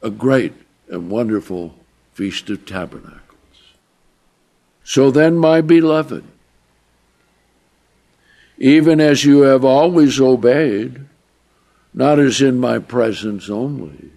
a 0.02 0.11
great 0.11 0.52
and 0.88 1.11
wonderful 1.11 1.74
Feast 2.12 2.50
of 2.50 2.66
Tabernacles. 2.66 3.20
So 4.85 5.11
then, 5.11 5.38
my 5.38 5.61
beloved, 5.61 6.24
even 8.59 9.00
as 9.00 9.24
you 9.24 9.42
have 9.42 9.64
always 9.64 10.20
obeyed, 10.20 11.06
not 11.94 12.18
as 12.18 12.42
in 12.42 12.61
my 12.61 12.78
presence 12.78 13.48
only, 13.48 14.11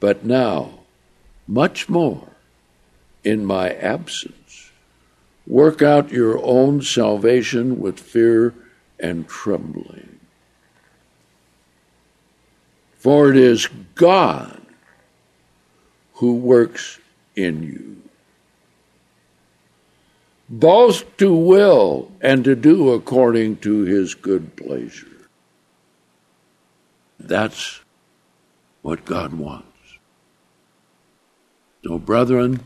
but 0.00 0.24
now, 0.24 0.80
much 1.46 1.88
more, 1.88 2.28
in 3.24 3.44
my 3.44 3.70
absence, 3.70 4.70
work 5.46 5.82
out 5.82 6.12
your 6.12 6.38
own 6.44 6.82
salvation 6.82 7.80
with 7.80 7.98
fear 7.98 8.54
and 9.00 9.28
trembling. 9.28 10.20
For 12.98 13.30
it 13.30 13.36
is 13.36 13.68
God 13.94 14.60
who 16.14 16.34
works 16.34 16.98
in 17.36 17.62
you, 17.62 18.02
both 20.48 21.16
to 21.18 21.32
will 21.34 22.10
and 22.20 22.44
to 22.44 22.56
do 22.56 22.90
according 22.90 23.58
to 23.58 23.82
his 23.82 24.14
good 24.14 24.56
pleasure. 24.56 25.06
That's 27.20 27.80
what 28.82 29.04
God 29.04 29.32
wants. 29.32 29.67
So, 31.84 31.98
brethren, 31.98 32.64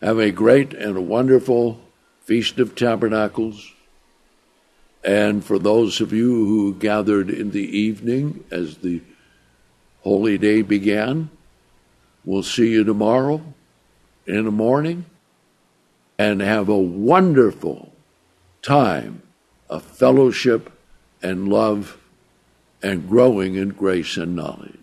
have 0.00 0.18
a 0.18 0.30
great 0.30 0.72
and 0.72 0.96
a 0.96 1.02
wonderful 1.02 1.80
Feast 2.24 2.58
of 2.58 2.74
Tabernacles. 2.74 3.72
And 5.04 5.44
for 5.44 5.58
those 5.58 6.00
of 6.00 6.12
you 6.12 6.30
who 6.46 6.74
gathered 6.74 7.28
in 7.28 7.50
the 7.50 7.76
evening 7.78 8.44
as 8.50 8.78
the 8.78 9.02
holy 10.02 10.38
day 10.38 10.62
began, 10.62 11.30
we'll 12.24 12.42
see 12.42 12.70
you 12.70 12.84
tomorrow 12.84 13.42
in 14.26 14.44
the 14.44 14.50
morning 14.50 15.04
and 16.18 16.40
have 16.40 16.68
a 16.68 16.78
wonderful 16.78 17.92
time 18.62 19.22
of 19.68 19.82
fellowship 19.82 20.70
and 21.22 21.48
love 21.48 21.98
and 22.82 23.08
growing 23.08 23.56
in 23.56 23.70
grace 23.70 24.16
and 24.16 24.36
knowledge. 24.36 24.81